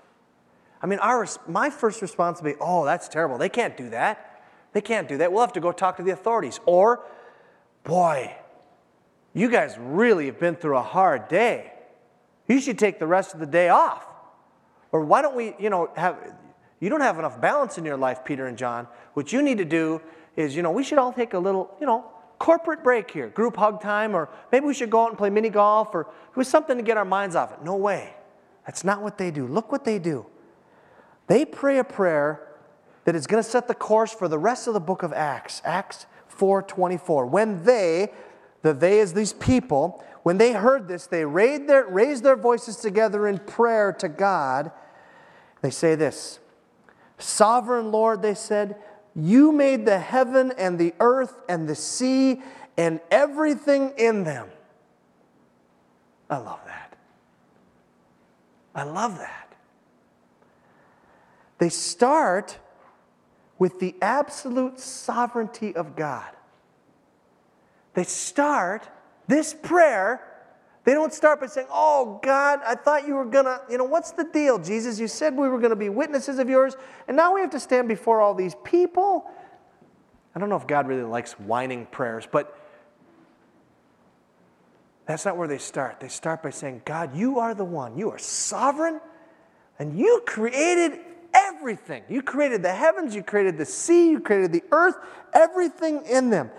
I 0.82 0.86
mean, 0.86 0.98
our, 0.98 1.26
my 1.46 1.70
first 1.70 2.02
response 2.02 2.42
would 2.42 2.54
be, 2.54 2.58
oh, 2.60 2.84
that's 2.84 3.08
terrible. 3.08 3.38
They 3.38 3.48
can't 3.48 3.76
do 3.76 3.90
that. 3.90 4.42
They 4.72 4.80
can't 4.80 5.08
do 5.08 5.18
that. 5.18 5.32
We'll 5.32 5.42
have 5.42 5.52
to 5.52 5.60
go 5.60 5.70
talk 5.70 5.98
to 5.98 6.02
the 6.02 6.10
authorities. 6.10 6.58
Or, 6.66 7.04
boy, 7.84 8.34
you 9.32 9.48
guys 9.48 9.76
really 9.78 10.26
have 10.26 10.40
been 10.40 10.56
through 10.56 10.76
a 10.76 10.82
hard 10.82 11.28
day. 11.28 11.72
You 12.48 12.60
should 12.60 12.78
take 12.78 12.98
the 12.98 13.06
rest 13.06 13.34
of 13.34 13.40
the 13.40 13.46
day 13.46 13.68
off. 13.68 14.04
Or 14.90 15.02
why 15.02 15.22
don't 15.22 15.36
we, 15.36 15.54
you 15.58 15.70
know, 15.70 15.90
have, 15.94 16.18
you 16.80 16.88
don't 16.88 17.00
have 17.00 17.18
enough 17.18 17.40
balance 17.40 17.78
in 17.78 17.84
your 17.84 17.96
life, 17.96 18.24
Peter 18.24 18.46
and 18.46 18.58
John. 18.58 18.88
What 19.14 19.32
you 19.32 19.40
need 19.40 19.58
to 19.58 19.64
do 19.64 20.00
is, 20.36 20.56
you 20.56 20.62
know, 20.62 20.72
we 20.72 20.82
should 20.82 20.98
all 20.98 21.12
take 21.12 21.34
a 21.34 21.38
little, 21.38 21.74
you 21.80 21.86
know, 21.86 22.04
corporate 22.38 22.82
break 22.82 23.10
here, 23.10 23.28
group 23.28 23.56
hug 23.56 23.80
time, 23.80 24.16
or 24.16 24.28
maybe 24.50 24.66
we 24.66 24.74
should 24.74 24.90
go 24.90 25.04
out 25.04 25.10
and 25.10 25.18
play 25.18 25.30
mini 25.30 25.48
golf, 25.48 25.94
or 25.94 26.00
it 26.02 26.36
was 26.36 26.48
something 26.48 26.76
to 26.76 26.82
get 26.82 26.96
our 26.96 27.04
minds 27.04 27.36
off 27.36 27.52
it. 27.52 27.62
No 27.62 27.76
way. 27.76 28.14
That's 28.66 28.82
not 28.82 29.00
what 29.00 29.16
they 29.16 29.30
do. 29.30 29.46
Look 29.46 29.70
what 29.70 29.84
they 29.84 29.98
do. 30.00 30.26
They 31.32 31.46
pray 31.46 31.78
a 31.78 31.84
prayer 31.84 32.46
that 33.06 33.16
is 33.16 33.26
going 33.26 33.42
to 33.42 33.48
set 33.48 33.66
the 33.66 33.74
course 33.74 34.12
for 34.12 34.28
the 34.28 34.36
rest 34.36 34.68
of 34.68 34.74
the 34.74 34.80
book 34.80 35.02
of 35.02 35.14
Acts, 35.14 35.62
Acts 35.64 36.04
4:24. 36.30 37.26
When 37.26 37.64
they, 37.64 38.12
the 38.60 38.74
they 38.74 38.98
is 38.98 39.14
these 39.14 39.32
people, 39.32 40.04
when 40.24 40.36
they 40.36 40.52
heard 40.52 40.88
this, 40.88 41.06
they 41.06 41.24
raised 41.24 41.68
their, 41.68 41.86
raised 41.86 42.22
their 42.22 42.36
voices 42.36 42.76
together 42.76 43.26
in 43.26 43.38
prayer 43.38 43.94
to 43.94 44.10
God. 44.10 44.72
They 45.62 45.70
say 45.70 45.94
this 45.94 46.38
Sovereign 47.16 47.90
Lord, 47.90 48.20
they 48.20 48.34
said, 48.34 48.76
you 49.16 49.52
made 49.52 49.86
the 49.86 50.00
heaven 50.00 50.52
and 50.58 50.78
the 50.78 50.92
earth 51.00 51.40
and 51.48 51.66
the 51.66 51.74
sea 51.74 52.42
and 52.76 53.00
everything 53.10 53.94
in 53.96 54.24
them. 54.24 54.50
I 56.28 56.36
love 56.36 56.60
that. 56.66 56.94
I 58.74 58.82
love 58.82 59.16
that. 59.16 59.51
They 61.62 61.68
start 61.68 62.58
with 63.56 63.78
the 63.78 63.94
absolute 64.02 64.80
sovereignty 64.80 65.76
of 65.76 65.94
God. 65.94 66.28
They 67.94 68.02
start 68.02 68.88
this 69.28 69.54
prayer. 69.54 70.26
They 70.82 70.92
don't 70.92 71.14
start 71.14 71.40
by 71.40 71.46
saying, 71.46 71.68
Oh, 71.70 72.18
God, 72.24 72.58
I 72.66 72.74
thought 72.74 73.06
you 73.06 73.14
were 73.14 73.24
going 73.24 73.44
to, 73.44 73.60
you 73.70 73.78
know, 73.78 73.84
what's 73.84 74.10
the 74.10 74.24
deal, 74.24 74.58
Jesus? 74.58 74.98
You 74.98 75.06
said 75.06 75.36
we 75.36 75.48
were 75.48 75.58
going 75.58 75.70
to 75.70 75.76
be 75.76 75.88
witnesses 75.88 76.40
of 76.40 76.48
yours, 76.48 76.74
and 77.06 77.16
now 77.16 77.32
we 77.32 77.40
have 77.42 77.50
to 77.50 77.60
stand 77.60 77.86
before 77.86 78.20
all 78.20 78.34
these 78.34 78.56
people. 78.64 79.30
I 80.34 80.40
don't 80.40 80.48
know 80.48 80.56
if 80.56 80.66
God 80.66 80.88
really 80.88 81.04
likes 81.04 81.38
whining 81.38 81.86
prayers, 81.86 82.26
but 82.28 82.58
that's 85.06 85.24
not 85.24 85.36
where 85.36 85.46
they 85.46 85.58
start. 85.58 86.00
They 86.00 86.08
start 86.08 86.42
by 86.42 86.50
saying, 86.50 86.82
God, 86.84 87.16
you 87.16 87.38
are 87.38 87.54
the 87.54 87.64
one. 87.64 87.96
You 87.96 88.10
are 88.10 88.18
sovereign, 88.18 89.00
and 89.78 89.96
you 89.96 90.24
created 90.26 90.98
everything. 91.34 92.02
You 92.08 92.22
created 92.22 92.62
the 92.62 92.72
heavens, 92.72 93.14
you 93.14 93.22
created 93.22 93.58
the 93.58 93.64
sea, 93.64 94.10
you 94.10 94.20
created 94.20 94.52
the 94.52 94.62
earth, 94.72 94.96
everything 95.32 96.04
in 96.06 96.30
them. 96.30 96.50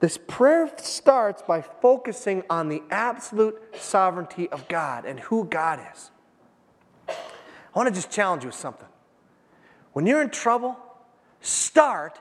This 0.00 0.18
prayer 0.18 0.70
starts 0.78 1.42
by 1.42 1.60
focusing 1.60 2.42
on 2.48 2.68
the 2.68 2.82
absolute 2.90 3.60
sovereignty 3.76 4.48
of 4.48 4.66
God 4.68 5.04
and 5.04 5.20
who 5.20 5.44
God 5.44 5.80
is. 5.92 6.10
I 7.08 7.78
want 7.78 7.88
to 7.88 7.94
just 7.94 8.10
challenge 8.10 8.42
you 8.42 8.48
with 8.48 8.56
something. 8.56 8.88
When 9.92 10.06
you're 10.06 10.22
in 10.22 10.30
trouble, 10.30 10.76
start 11.40 12.18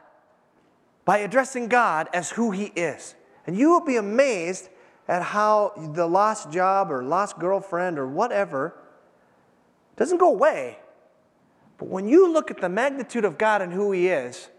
by 1.06 1.20
addressing 1.20 1.70
God 1.70 2.10
as 2.14 2.32
who 2.32 2.52
He 2.52 2.66
is. 2.66 3.16
And 3.48 3.58
you 3.58 3.70
will 3.70 3.86
be 3.86 3.96
amazed 3.96 4.70
at 5.08 5.24
how 5.24 5.74
the 5.96 6.06
lost 6.06 6.52
job 6.52 6.92
or 6.92 7.04
lost 7.04 7.40
girlfriend 7.40 7.98
or 7.98 8.08
whatever 8.08 8.76
doesn't 9.96 10.18
go 10.18 10.30
away. 10.30 10.78
But 11.80 11.88
when 11.88 12.08
you 12.08 12.32
look 12.32 12.52
at 12.52 12.60
the 12.62 12.70
magnitude 12.70 13.26
of 13.26 13.38
God 13.38 13.62
and 13.62 13.74
who 13.74 13.92
He 13.92 14.10
is, 14.10 14.50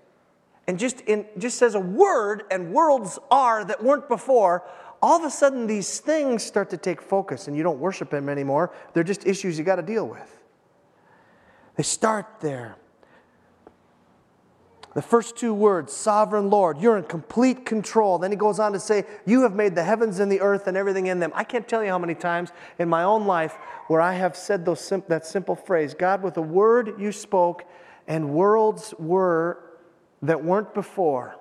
and 0.67 0.79
just 0.79 1.01
in 1.03 1.27
just 1.39 1.59
says 1.59 1.75
a 1.75 1.81
word 1.81 2.45
and 2.51 2.73
worlds 2.73 3.19
are 3.31 3.65
that 3.65 3.85
weren't 3.85 4.09
before, 4.09 4.65
all 5.03 5.19
of 5.19 5.25
a 5.25 5.31
sudden 5.31 5.67
these 5.67 6.01
things 6.01 6.43
start 6.43 6.71
to 6.71 6.77
take 6.77 7.01
focus 7.01 7.47
and 7.47 7.57
you 7.57 7.63
don't 7.63 7.79
worship 7.79 8.13
Him 8.13 8.29
anymore. 8.29 8.73
They're 8.95 9.05
just 9.05 9.27
issues 9.27 9.59
you 9.59 9.65
got 9.65 9.77
to 9.77 9.83
deal 9.83 10.07
with. 10.07 10.39
They 11.77 11.83
start 11.83 12.27
there. 12.41 12.77
The 14.95 15.03
first 15.03 15.37
two 15.37 15.55
words, 15.55 15.93
sovereign 15.93 16.51
Lord, 16.51 16.79
you're 16.79 16.97
in 16.97 17.05
complete 17.05 17.65
control. 17.65 18.19
Then 18.19 18.33
he 18.33 18.37
goes 18.37 18.59
on 18.59 18.73
to 18.73 18.81
say, 18.81 19.05
You 19.25 19.43
have 19.43 19.55
made 19.55 19.77
the 19.77 19.85
heavens 19.85 20.19
and 20.19 20.33
the 20.33 20.41
earth 20.41 20.67
and 20.67 20.77
everything 20.77 21.07
in 21.07 21.21
them. 21.21 21.31
I 21.35 21.45
can't 21.45 21.69
tell 21.69 21.85
you 21.85 21.91
how 21.91 21.99
many 21.99 22.17
times 22.17 22.51
in 22.79 22.89
my 22.89 23.05
own 23.05 23.25
life 23.27 23.55
where 23.87 24.01
I 24.01 24.15
have 24.15 24.37
said 24.37 24.65
those 24.65 24.81
sim- 24.81 25.05
that 25.07 25.25
simple 25.25 25.55
phrase 25.55 25.95
God, 25.95 26.23
with 26.23 26.37
a 26.37 26.43
word 26.43 26.95
you 26.99 27.13
spoke, 27.13 27.65
and 28.09 28.31
worlds 28.31 28.93
were 28.99 29.63
that 30.23 30.43
weren't 30.43 30.75
before. 30.75 31.37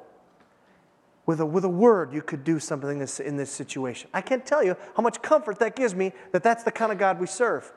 With 1.26 1.40
a, 1.40 1.46
with 1.46 1.64
a 1.64 1.70
word, 1.70 2.14
you 2.14 2.22
could 2.22 2.44
do 2.44 2.60
something 2.60 2.90
in 2.90 3.00
this, 3.00 3.20
in 3.20 3.38
this 3.38 3.52
situation. 3.52 4.10
I 4.14 4.22
can't 4.22 4.46
tell 4.46 4.64
you 4.64 4.76
how 4.96 5.04
much 5.04 5.22
comfort 5.22 5.60
that 5.60 5.76
gives 5.76 5.94
me 5.94 6.12
that 6.32 6.44
that's 6.44 6.64
the 6.64 6.72
kind 6.72 6.92
of 6.92 6.98
God 6.98 7.20
we 7.20 7.28
serve. 7.28 7.72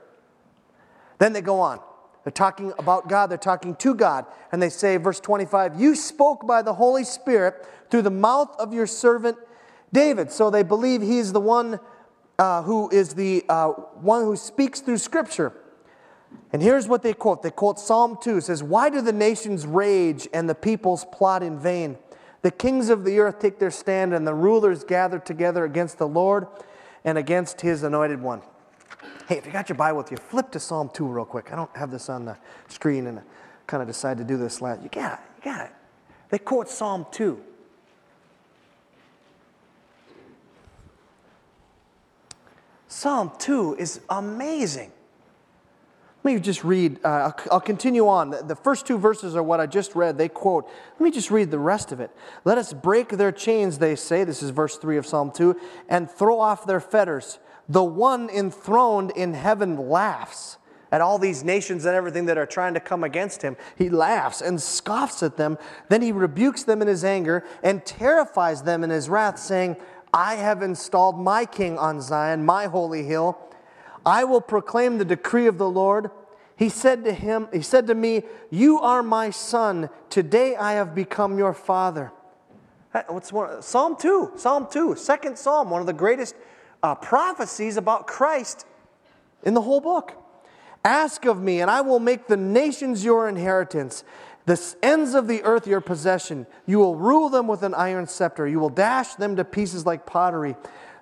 Then 1.19 1.33
they 1.33 1.43
go 1.43 1.61
on. 1.61 1.81
They're 2.25 2.31
talking 2.31 2.73
about 2.79 3.09
God, 3.09 3.29
they're 3.29 3.39
talking 3.39 3.75
to 3.77 3.95
God. 3.95 4.27
And 4.53 4.63
they 4.63 4.69
say, 4.69 4.97
verse 4.97 5.21
25, 5.21 5.81
You 5.81 5.95
spoke 5.95 6.47
by 6.47 6.63
the 6.63 6.75
Holy 6.75 7.05
Spirit 7.05 7.67
through 7.91 8.03
the 8.03 8.11
mouth 8.11 8.55
of 8.59 8.73
your 8.73 8.87
servant 8.87 9.39
David. 9.93 10.31
So 10.31 10.51
they 10.51 10.63
believe 10.63 11.03
he's 11.03 11.33
the 11.33 11.41
one 11.41 11.81
uh, 12.39 12.63
who 12.63 12.89
is 12.91 13.15
the 13.15 13.45
uh, 13.49 13.69
one 13.69 14.25
who 14.25 14.37
speaks 14.37 14.81
through 14.81 14.99
Scripture. 14.99 15.53
And 16.53 16.63
here's 16.63 16.89
what 16.89 17.03
they 17.03 17.13
quote. 17.13 17.43
They 17.43 17.51
quote 17.51 17.79
Psalm 17.79 18.19
2 18.21 18.39
it 18.39 18.43
says, 18.43 18.63
Why 18.63 18.91
do 18.91 19.01
the 19.01 19.13
nations 19.13 19.67
rage 19.67 20.29
and 20.33 20.49
the 20.49 20.55
peoples 20.55 21.05
plot 21.13 21.43
in 21.43 21.59
vain? 21.59 21.99
The 22.43 22.51
kings 22.51 22.89
of 22.89 23.05
the 23.05 23.21
earth 23.21 23.39
take 23.39 23.59
their 23.59 23.71
stand, 23.71 24.13
and 24.13 24.27
the 24.27 24.35
rulers 24.35 24.83
gather 24.85 25.19
together 25.19 25.65
against 25.65 25.99
the 25.99 26.09
Lord 26.09 26.47
and 27.05 27.17
against 27.17 27.61
his 27.61 27.83
anointed 27.83 28.21
one. 28.21 28.43
Hey, 29.29 29.39
if 29.39 29.47
you 29.47 29.53
got 29.53 29.69
your 29.69 29.77
Bible 29.77 29.99
with 29.99 30.11
you, 30.11 30.17
flip 30.17 30.51
to 30.53 30.61
Psalm 30.61 30.91
2 30.93 31.07
real 31.07 31.25
quick. 31.25 31.53
I 31.53 31.57
don't 31.57 31.75
have 31.77 31.91
this 31.91 32.09
on 32.09 32.25
the 32.25 32.37
screen 32.69 33.07
and 33.07 33.21
I 33.21 33.23
kind 33.67 33.81
of 33.81 33.87
decided 33.87 34.27
to 34.27 34.35
do 34.35 34.37
this 34.37 34.61
last. 34.61 34.83
You 34.83 34.89
got 34.89 35.15
it, 35.15 35.19
you 35.39 35.53
got 35.53 35.67
it. 35.67 35.73
They 36.31 36.39
quote 36.39 36.69
Psalm 36.69 37.07
2. 37.13 37.41
Psalm 42.89 43.33
2 43.39 43.77
is 43.79 44.01
amazing. 44.09 44.93
Let 46.25 46.35
me 46.35 46.41
just 46.41 46.63
read, 46.63 47.01
uh, 47.05 47.09
I'll, 47.09 47.37
I'll, 47.53 47.61
continue 47.61 48.07
on. 48.07 48.31
The, 48.31 48.43
the 48.45 48.55
first 48.55 48.87
two 48.87 48.97
verses 48.97 49.35
are 49.35 49.43
what 49.43 49.59
I 49.59 49.67
just 49.67 49.97
read. 49.97 50.19
They 50.19 50.29
quote, 50.29 50.69
let 50.93 51.01
me 51.01 51.11
just 51.11 51.31
read 51.31 51.51
the 51.51 51.59
rest 51.59 51.91
of 51.91 52.01
it. 52.01 52.11
Let 52.45 52.59
us 52.59 52.73
break 52.73 53.09
their 53.09 53.33
chains, 53.33 53.79
they 53.79 53.97
say. 53.97 54.23
This 54.23 54.41
is 54.43 54.51
verse 54.51 54.77
3 54.77 54.99
of 54.99 55.07
Psalm 55.07 55.33
2, 55.33 55.57
and 55.89 56.09
throw 56.09 56.39
off 56.39 56.65
their 56.65 56.79
fetters. 56.81 57.41
The 57.73 57.83
one 57.83 58.29
enthroned 58.29 59.13
in 59.13 59.33
heaven 59.33 59.89
laughs 59.89 60.59
at 60.91 61.01
all 61.01 61.19
these 61.19 61.43
nations 61.43 61.87
and 61.87 61.97
everything 61.97 62.27
that 62.27 62.37
are 62.37 62.45
trying 62.45 62.75
to 62.75 62.81
come 62.81 63.03
against 63.03 63.41
him. 63.41 63.57
He 63.79 63.89
laughs 63.89 64.43
and 64.43 64.61
scoffs 64.61 65.23
at 65.23 65.39
them. 65.39 65.57
Then 65.89 66.03
he 66.03 66.13
rebukes 66.13 66.65
them 66.65 66.83
in 66.83 66.89
his 66.89 67.03
anger 67.03 67.47
and 67.63 67.83
terrifies 67.87 68.65
them 68.65 68.85
in 68.85 68.91
his 68.91 69.09
wrath, 69.09 69.39
saying, 69.39 69.77
I 70.13 70.35
have 70.35 70.61
installed 70.61 71.19
my 71.19 71.47
king 71.47 71.79
on 71.79 72.03
Zion, 72.03 72.45
my 72.45 72.67
holy 72.67 73.05
hill. 73.05 73.39
I 74.05 74.25
will 74.25 74.43
proclaim 74.43 74.99
the 74.99 75.07
decree 75.07 75.47
of 75.47 75.57
the 75.57 75.71
Lord. 75.71 76.11
He 76.55 76.69
said 76.69 77.07
to 77.07 77.15
him, 77.15 77.49
He 77.55 77.63
said 77.63 77.87
to 77.87 77.95
me, 77.95 78.25
You 78.51 78.81
are 78.81 79.03
my 79.03 79.31
son. 79.31 79.89
Today 80.11 80.57
I 80.57 80.75
have 80.75 80.95
become 80.95 81.39
your 81.39 81.55
father. 81.55 82.13
What's 83.09 83.33
one, 83.33 83.63
Psalm 83.63 83.97
2, 83.99 84.33
Psalm 84.37 84.69
2, 84.71 84.97
second 84.97 85.39
Psalm, 85.39 85.71
one 85.71 85.81
of 85.81 85.87
the 85.87 85.95
greatest 85.95 86.35
uh, 86.83 86.95
prophecies 86.95 87.77
about 87.77 88.07
Christ 88.07 88.67
in 89.43 89.55
the 89.55 89.63
whole 89.63 89.81
book. 89.81 90.15
Ask 90.85 91.25
of 91.25 91.41
me, 91.41 91.61
and 91.61 91.71
I 91.71 91.81
will 91.81 92.01
make 92.01 92.27
the 92.27 92.37
nations 92.37 93.05
your 93.05 93.29
inheritance, 93.29 94.03
the 94.47 94.75
ends 94.83 95.15
of 95.15 95.29
the 95.29 95.43
earth 95.45 95.67
your 95.67 95.81
possession. 95.81 96.47
You 96.67 96.79
will 96.79 96.97
rule 96.97 97.29
them 97.29 97.47
with 97.47 97.63
an 97.63 97.75
iron 97.75 98.09
scepter. 98.09 98.49
You 98.49 98.59
will 98.59 98.69
dash 98.69 99.15
them 99.15 99.37
to 99.37 99.45
pieces 99.45 99.87
like 99.87 100.07
pottery. 100.07 100.57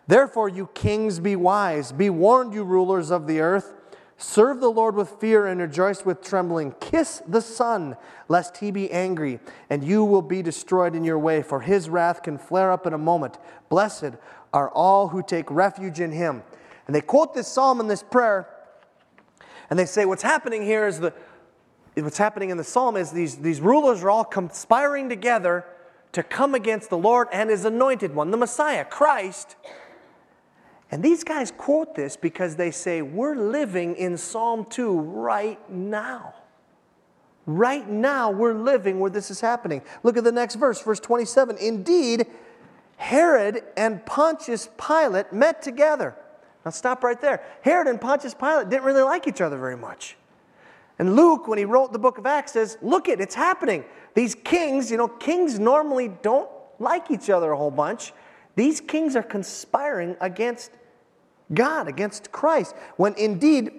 Therefore, 0.07 0.49
you 0.49 0.69
kings, 0.75 1.19
be 1.19 1.37
wise. 1.37 1.93
Be 1.93 2.11
warned, 2.11 2.53
you 2.53 2.64
rulers 2.64 3.11
of 3.11 3.27
the 3.27 3.40
earth. 3.40 3.73
Serve 4.19 4.61
the 4.61 4.71
Lord 4.71 4.97
with 4.97 5.09
fear 5.09 5.47
and 5.47 5.62
rejoice 5.62 6.05
with 6.05 6.21
trembling. 6.21 6.75
Kiss 6.79 7.23
the 7.27 7.40
Son, 7.40 7.97
lest 8.29 8.59
he 8.59 8.71
be 8.71 8.90
angry, 8.90 9.40
and 9.71 9.83
you 9.83 10.05
will 10.05 10.21
be 10.21 10.43
destroyed 10.43 10.95
in 10.95 11.05
your 11.05 11.19
way, 11.19 11.40
for 11.40 11.61
his 11.61 11.88
wrath 11.88 12.23
can 12.23 12.37
flare 12.37 12.71
up 12.71 12.87
in 12.87 12.93
a 12.93 12.99
moment. 12.99 13.38
Blessed 13.71 14.12
are 14.53 14.71
all 14.71 15.09
who 15.09 15.23
take 15.23 15.51
refuge 15.51 16.01
in 16.01 16.13
him. 16.13 16.43
And 16.87 16.95
they 16.95 17.01
quote 17.01 17.35
this 17.35 17.49
psalm 17.49 17.81
and 17.81 17.91
this 17.91 18.03
prayer, 18.03 18.49
and 19.69 19.79
they 19.79 19.87
say, 19.87 20.05
What's 20.05 20.23
happening 20.23 20.63
here 20.63 20.87
is 20.87 21.01
the 21.01 21.15
what's 21.97 22.19
happening 22.19 22.51
in 22.51 22.57
the 22.57 22.65
psalm 22.65 22.97
is 22.97 23.11
these, 23.11 23.37
these 23.37 23.61
rulers 23.61 24.03
are 24.03 24.11
all 24.11 24.25
conspiring 24.25 25.09
together 25.09 25.65
to 26.13 26.23
come 26.23 26.55
against 26.55 26.91
the 26.91 26.99
Lord 26.99 27.29
and 27.33 27.51
his 27.51 27.65
anointed 27.65 28.15
one, 28.15 28.31
the 28.31 28.37
Messiah, 28.37 28.85
Christ. 28.85 29.57
And 30.91 31.03
these 31.03 31.23
guys 31.23 31.53
quote 31.53 31.95
this 31.95 32.17
because 32.17 32.57
they 32.57 32.71
say, 32.71 33.03
We're 33.03 33.37
living 33.37 33.95
in 33.95 34.17
Psalm 34.17 34.67
2 34.69 34.99
right 34.99 35.71
now. 35.71 36.35
Right 37.47 37.89
now, 37.89 38.31
we're 38.31 38.55
living 38.55 39.01
where 39.01 39.11
this 39.11 39.31
is 39.31 39.41
happening. 39.41 39.83
Look 40.03 40.17
at 40.17 40.25
the 40.25 40.33
next 40.33 40.57
verse, 40.57 40.83
verse 40.83 41.01
27. 41.01 41.57
Indeed, 41.59 42.27
Herod 43.01 43.63
and 43.79 44.05
Pontius 44.05 44.69
Pilate 44.77 45.33
met 45.33 45.63
together. 45.63 46.15
Now, 46.67 46.71
stop 46.71 47.03
right 47.03 47.19
there. 47.19 47.43
Herod 47.63 47.87
and 47.87 47.99
Pontius 47.99 48.35
Pilate 48.35 48.69
didn't 48.69 48.85
really 48.85 49.03
like 49.03 49.27
each 49.27 49.41
other 49.41 49.57
very 49.57 49.77
much. 49.77 50.19
And 50.99 51.17
Luke, 51.17 51.49
when 51.49 51.57
he 51.57 51.65
wrote 51.65 51.95
the 51.95 51.99
book 51.99 52.19
of 52.19 52.27
Acts, 52.27 52.53
says, 52.53 52.77
Look 52.83 53.09
it, 53.09 53.19
it's 53.19 53.35
happening. 53.35 53.87
These 54.13 54.35
kings, 54.35 54.91
you 54.91 54.99
know, 54.99 55.09
kings 55.09 55.59
normally 55.59 56.09
don't 56.09 56.51
like 56.79 57.11
each 57.11 57.31
other 57.31 57.53
a 57.53 57.57
whole 57.57 57.71
bunch. 57.71 58.13
These 58.55 58.83
kings 58.83 59.17
are 59.17 59.23
conspiring 59.23 60.15
against 60.21 60.71
God, 61.55 61.89
against 61.89 62.31
Christ. 62.33 62.75
When 62.99 63.15
indeed, 63.15 63.73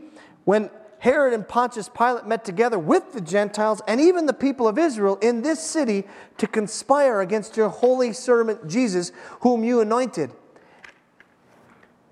when 0.46 0.72
Herod 1.02 1.34
and 1.34 1.48
Pontius 1.48 1.90
Pilate 1.90 2.28
met 2.28 2.46
together 2.46 2.78
with 2.78 3.14
the 3.14 3.22
Gentiles 3.22 3.82
and 3.88 4.00
even 4.00 4.28
the 4.28 4.34
people 4.34 4.68
of 4.68 4.78
Israel 4.78 5.18
in 5.20 5.42
this 5.42 5.60
city 5.60 6.04
to 6.38 6.46
conspire 6.46 7.22
against 7.22 7.58
your 7.58 7.70
holy 7.70 8.14
servant 8.14 8.68
Jesus, 8.68 9.12
whom 9.40 9.64
you 9.64 9.82
anointed. 9.82 10.30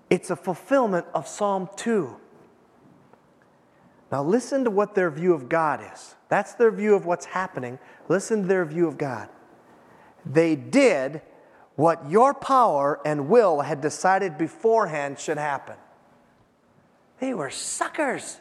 It's 0.09 0.31
a 0.31 0.35
fulfillment 0.35 1.05
of 1.13 1.27
Psalm 1.27 1.69
2. 1.75 2.17
Now, 4.11 4.23
listen 4.23 4.63
to 4.63 4.71
what 4.71 4.95
their 4.95 5.11
view 5.11 5.35
of 5.35 5.49
God 5.49 5.81
is. 5.93 6.15
That's 6.27 6.53
their 6.53 6.71
view 6.71 6.95
of 6.95 7.05
what's 7.05 7.25
happening. 7.25 7.77
Listen 8.07 8.41
to 8.41 8.47
their 8.47 8.65
view 8.65 8.87
of 8.87 8.97
God. 8.97 9.29
They 10.25 10.55
did 10.55 11.21
what 11.75 12.09
your 12.09 12.33
power 12.33 12.99
and 13.05 13.29
will 13.29 13.61
had 13.61 13.81
decided 13.81 14.39
beforehand 14.39 15.19
should 15.19 15.37
happen. 15.37 15.75
They 17.19 17.35
were 17.35 17.51
suckers. 17.51 18.39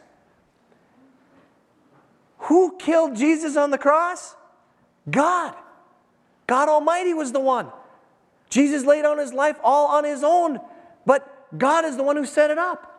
Who 2.43 2.75
killed 2.77 3.15
Jesus 3.15 3.55
on 3.55 3.71
the 3.71 3.77
cross? 3.77 4.35
God. 5.09 5.55
God 6.47 6.69
Almighty 6.69 7.13
was 7.13 7.31
the 7.31 7.39
one. 7.39 7.71
Jesus 8.49 8.83
laid 8.83 9.05
on 9.05 9.17
his 9.17 9.33
life 9.33 9.57
all 9.63 9.87
on 9.87 10.03
his 10.03 10.23
own, 10.23 10.59
but 11.05 11.57
God 11.57 11.85
is 11.85 11.97
the 11.97 12.03
one 12.03 12.15
who 12.15 12.25
set 12.25 12.49
it 12.49 12.57
up. 12.57 12.89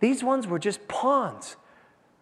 These 0.00 0.24
ones 0.24 0.46
were 0.46 0.58
just 0.58 0.88
pawns. 0.88 1.56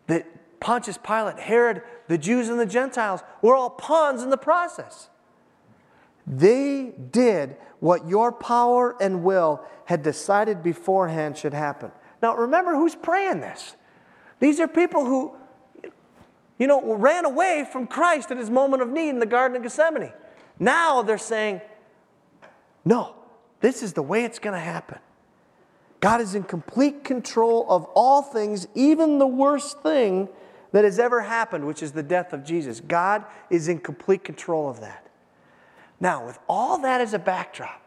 That 0.06 0.26
Pontius 0.60 0.98
Pilate, 0.98 1.38
Herod, 1.38 1.82
the 2.08 2.18
Jews, 2.18 2.48
and 2.48 2.60
the 2.60 2.66
Gentiles 2.66 3.22
were 3.40 3.54
all 3.54 3.70
pawns 3.70 4.22
in 4.22 4.28
the 4.28 4.36
process. 4.36 5.08
They 6.26 6.92
did 7.10 7.56
what 7.80 8.06
your 8.06 8.30
power 8.30 8.94
and 9.00 9.24
will 9.24 9.64
had 9.86 10.02
decided 10.02 10.62
beforehand 10.62 11.38
should 11.38 11.54
happen. 11.54 11.90
Now, 12.22 12.36
remember 12.36 12.74
who's 12.74 12.94
praying 12.94 13.40
this. 13.40 13.74
These 14.38 14.60
are 14.60 14.68
people 14.68 15.06
who, 15.06 15.34
you 16.60 16.66
know, 16.66 16.94
ran 16.94 17.24
away 17.24 17.66
from 17.72 17.86
Christ 17.86 18.30
at 18.30 18.36
his 18.36 18.50
moment 18.50 18.82
of 18.82 18.90
need 18.90 19.08
in 19.08 19.18
the 19.18 19.26
Garden 19.26 19.56
of 19.56 19.62
Gethsemane. 19.62 20.12
Now 20.58 21.00
they're 21.00 21.16
saying, 21.16 21.62
no, 22.84 23.14
this 23.60 23.82
is 23.82 23.94
the 23.94 24.02
way 24.02 24.24
it's 24.24 24.38
going 24.38 24.52
to 24.52 24.60
happen. 24.60 24.98
God 26.00 26.20
is 26.20 26.34
in 26.34 26.42
complete 26.44 27.02
control 27.02 27.66
of 27.68 27.84
all 27.94 28.20
things, 28.22 28.68
even 28.74 29.18
the 29.18 29.26
worst 29.26 29.80
thing 29.80 30.28
that 30.72 30.84
has 30.84 30.98
ever 30.98 31.22
happened, 31.22 31.66
which 31.66 31.82
is 31.82 31.92
the 31.92 32.02
death 32.02 32.34
of 32.34 32.44
Jesus. 32.44 32.80
God 32.80 33.24
is 33.48 33.66
in 33.66 33.78
complete 33.78 34.22
control 34.22 34.68
of 34.68 34.80
that. 34.80 35.06
Now, 35.98 36.26
with 36.26 36.38
all 36.46 36.78
that 36.78 37.00
as 37.00 37.14
a 37.14 37.18
backdrop, 37.18 37.82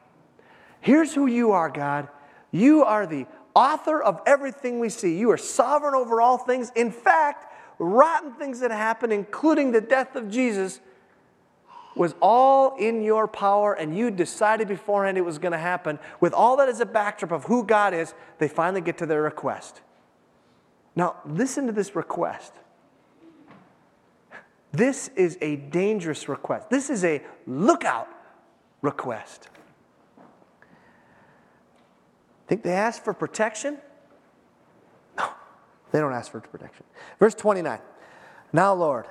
here's 0.82 1.14
who 1.14 1.28
you 1.28 1.52
are, 1.52 1.70
God. 1.70 2.08
You 2.52 2.84
are 2.84 3.06
the 3.06 3.28
author 3.54 4.02
of 4.02 4.20
everything 4.26 4.80
we 4.80 4.90
see. 4.90 5.16
You 5.18 5.30
are 5.30 5.38
sovereign 5.38 5.94
over 5.94 6.22
all 6.22 6.40
things. 6.40 6.72
In 6.76 6.92
fact, 6.92 7.53
rotten 7.80 8.34
things 8.34 8.60
that 8.60 8.72
happened, 8.72 9.14
including 9.14 9.72
the 9.72 9.82
death 9.82 10.16
of 10.16 10.30
Jesus, 10.30 10.80
was 11.96 12.16
all 12.22 12.76
in 12.78 13.04
your 13.04 13.28
power, 13.28 13.74
and 13.74 13.96
you 13.96 14.10
decided 14.10 14.68
beforehand 14.68 15.18
it 15.18 15.22
was 15.22 15.38
going 15.38 15.52
to 15.52 15.58
happen. 15.58 16.00
With 16.20 16.34
all 16.34 16.58
that 16.58 16.70
as 16.70 16.80
a 16.80 16.86
backdrop 16.86 17.32
of 17.32 17.46
who 17.46 17.64
God 17.64 17.94
is, 17.94 18.14
they 18.40 18.48
finally 18.48 18.82
get 18.82 18.98
to 19.00 19.06
their 19.06 19.22
request. 19.22 19.82
Now, 20.96 21.18
listen 21.26 21.68
to 21.68 21.72
this 21.72 21.96
request. 21.96 22.54
This 24.72 25.10
is 25.16 25.38
a 25.42 25.56
dangerous 25.58 26.28
request. 26.28 26.70
This 26.70 26.90
is 26.90 27.04
a 27.04 27.22
lookout 27.46 28.08
request. 28.82 29.50
Think 32.48 32.64
they 32.64 32.74
ask 32.74 33.04
for 33.04 33.14
protection? 33.14 33.78
They 35.93 35.99
don't 35.99 36.12
ask 36.12 36.32
for 36.32 36.41
protection. 36.41 36.86
Verse 37.19 37.36
29 37.36 37.79
Now, 38.51 38.73
Lord, 38.73 39.06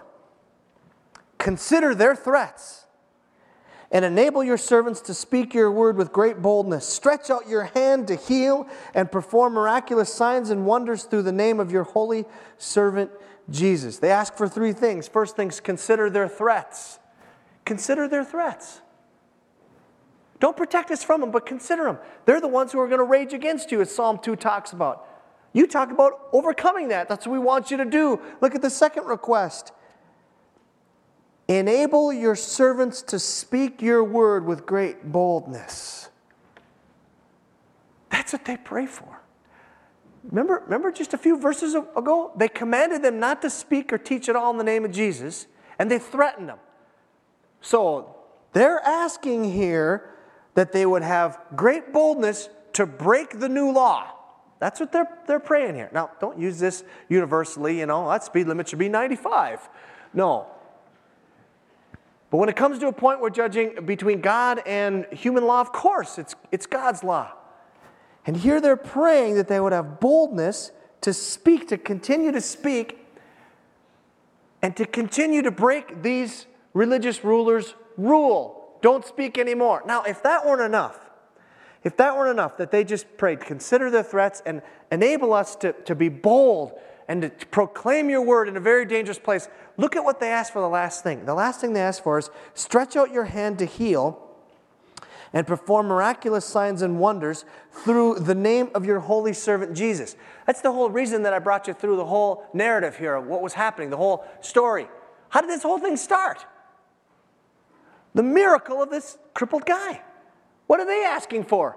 consider 1.39 1.95
their 1.95 2.17
threats 2.17 2.87
and 3.93 4.05
enable 4.05 4.43
your 4.43 4.57
servants 4.57 5.01
to 5.03 5.15
speak 5.15 5.55
your 5.55 5.71
word 5.71 5.97
with 5.97 6.13
great 6.13 6.43
boldness. 6.43 6.85
Stretch 6.85 7.31
out 7.31 7.49
your 7.49 7.65
hand 7.65 8.09
to 8.09 8.17
heal 8.17 8.67
and 8.95 9.13
perform 9.13 9.53
miraculous 9.53 10.13
signs 10.13 10.51
and 10.51 10.67
wonders 10.67 11.05
through 11.05 11.23
the 11.23 11.33
name 11.33 11.61
of 11.61 11.71
your 11.71 11.85
holy 11.85 12.25
servant 12.59 13.13
Jesus. 13.49 13.99
They 13.99 14.11
ask 14.11 14.35
for 14.35 14.49
three 14.49 14.73
things. 14.73 15.07
First 15.07 15.37
things, 15.37 15.61
consider 15.61 16.11
their 16.11 16.27
threats. 16.27 16.99
Consider 17.65 18.09
their 18.09 18.25
threats. 18.25 18.81
Don't 20.41 20.57
protect 20.57 20.91
us 20.91 21.05
from 21.05 21.21
them, 21.21 21.31
but 21.31 21.47
consider 21.47 21.85
them. 21.85 21.99
They're 22.25 22.41
the 22.41 22.49
ones 22.49 22.73
who 22.73 22.81
are 22.81 22.89
going 22.89 22.99
to 22.99 23.05
rage 23.05 23.33
against 23.33 23.71
you, 23.71 23.81
as 23.81 23.95
Psalm 23.95 24.19
2 24.21 24.35
talks 24.35 24.73
about. 24.73 25.07
You 25.53 25.67
talk 25.67 25.91
about 25.91 26.29
overcoming 26.33 26.89
that. 26.89 27.09
That's 27.09 27.27
what 27.27 27.33
we 27.33 27.39
want 27.39 27.71
you 27.71 27.77
to 27.77 27.85
do. 27.85 28.21
Look 28.41 28.55
at 28.55 28.63
the 28.63 28.71
second 28.71 29.07
request. 29.07 29.73
Enable 31.49 32.13
your 32.13 32.35
servants 32.35 33.03
to 33.03 33.19
speak 33.19 33.83
your 33.83 34.03
word 34.03 34.47
with 34.47 34.65
great 34.65 35.13
boldness. 35.13 36.09
That's 38.11 38.33
what 38.33 38.45
they 38.45 38.57
pray 38.57 38.87
for. 38.87 39.21
Remember, 40.25 40.63
remember 40.65 40.93
just 40.93 41.15
a 41.15 41.19
few 41.19 41.37
verses 41.37 41.75
ago? 41.75 42.33
They 42.37 42.49
commanded 42.49 43.03
them 43.03 43.19
not 43.19 43.43
to 43.43 43.51
speak 43.51 43.93
or 43.93 43.99
teach 43.99 44.29
at 44.29 44.37
all 44.37 44.53
in 44.53 44.57
the 44.59 44.65
name 44.65 44.85
of 44.85 44.93
Jesus, 44.93 45.47
and 45.79 45.91
they 45.91 45.99
threatened 45.99 46.49
them. 46.49 46.59
So 47.61 48.17
they're 48.53 48.81
asking 48.81 49.53
here 49.53 50.11
that 50.55 50.73
they 50.73 50.87
would 50.87 51.03
have 51.03 51.41
great 51.57 51.93
boldness 51.93 52.49
to 52.75 52.87
break 52.87 53.41
the 53.41 53.49
new 53.49 53.73
law. 53.73 54.13
That's 54.63 54.79
what 54.79 54.93
they're, 54.93 55.09
they're 55.27 55.41
praying 55.41 55.75
here. 55.75 55.91
Now, 55.93 56.13
don't 56.21 56.39
use 56.39 56.61
this 56.61 56.85
universally, 57.09 57.81
you 57.81 57.87
know, 57.87 58.09
that 58.09 58.23
speed 58.23 58.47
limit 58.47 58.69
should 58.69 58.79
be 58.79 58.89
95. 58.89 59.69
No. 60.15 60.47
But 62.31 62.37
when 62.37 62.49
it 62.49 62.55
comes 62.55 62.79
to 62.79 62.87
a 62.87 62.93
point 62.93 63.21
where 63.21 63.29
judging 63.29 63.85
between 63.85 64.21
God 64.21 64.63
and 64.65 65.05
human 65.07 65.49
law, 65.49 65.61
of 65.61 65.73
course, 65.73 66.17
it's, 66.17 66.37
it's 66.53 66.67
God's 66.67 67.03
law. 67.03 67.33
And 68.25 68.37
here 68.37 68.61
they're 68.61 68.77
praying 68.77 69.35
that 69.35 69.49
they 69.49 69.59
would 69.59 69.73
have 69.73 69.99
boldness 69.99 70.71
to 71.01 71.13
speak, 71.13 71.67
to 71.67 71.77
continue 71.77 72.31
to 72.31 72.41
speak, 72.41 73.05
and 74.63 74.77
to 74.77 74.87
continue 74.87 75.43
to 75.43 75.51
break 75.51 76.05
these 76.05 76.47
religious 76.73 77.25
rulers' 77.25 77.75
rule. 77.97 78.79
Don't 78.81 79.05
speak 79.05 79.39
anymore. 79.39 79.83
Now, 79.85 80.05
if 80.05 80.23
that 80.23 80.47
weren't 80.47 80.63
enough, 80.63 81.01
if 81.85 81.97
that 81.97 82.17
weren't 82.17 82.31
enough, 82.31 82.57
that 82.59 82.71
they 82.71 82.85
just 82.85 83.17
prayed, 83.17 83.41
consider 83.41 83.91
the 83.91 84.03
threats 84.03 84.43
and 84.47 84.63
enable 84.91 85.33
us 85.33 85.57
to, 85.57 85.73
to 85.73 85.95
be 85.95 86.09
bold 86.09 86.73
and 87.09 87.23
to 87.23 87.47
proclaim 87.47 88.09
your 88.09 88.23
word 88.23 88.49
in 88.49 88.57
a 88.57 88.61
very 88.61 88.85
dangerous 88.85 89.19
place. 89.19 89.49
Look 89.77 89.97
at 89.97 90.05
what 90.05 90.21
they 90.21 90.29
asked 90.29 90.53
for 90.53 90.61
the 90.61 90.69
last 90.69 91.03
thing. 91.03 91.25
The 91.25 91.35
last 91.35 91.61
thing 91.61 91.73
they 91.73 91.81
asked 91.81 92.05
for 92.05 92.19
is 92.19 92.31
stretch 92.55 92.97
out 92.97 93.11
your 93.11 93.25
hand 93.25 93.59
to 93.59 93.65
heal 93.65 94.29
and 95.33 95.47
perform 95.47 95.87
miraculous 95.87 96.45
signs 96.45 96.83
and 96.83 97.01
wonders 97.01 97.45
through 97.73 98.21
the 98.21 98.35
name 98.35 98.71
of 98.75 98.85
your 98.85 99.01
holy 99.01 99.33
servant 99.33 99.75
Jesus. 99.75 100.15
That's 100.47 100.61
the 100.61 100.73
whole 100.73 100.91
reason 100.91 101.23
that 101.23 101.33
I 101.33 101.39
brought 101.39 101.67
you 101.67 101.75
through 101.75 101.97
the 101.97 102.05
whole 102.05 102.45
narrative 102.53 102.97
here 102.97 103.15
of 103.15 103.27
what 103.27 103.43
was 103.43 103.55
happening, 103.55 103.91
the 103.91 103.97
whole 103.97 104.25
story. 104.41 104.89
How 105.31 105.41
did 105.41 105.51
this 105.51 105.63
whole 105.63 105.79
thing 105.79 105.97
start? 105.97 106.45
The 108.15 108.23
miracle 108.23 108.83
of 108.83 108.91
this 108.91 109.17
crippled 109.35 109.65
guy. 109.65 110.03
What 110.73 110.81
are 110.81 110.87
they 110.87 111.05
asking 111.05 111.45
for? 111.45 111.77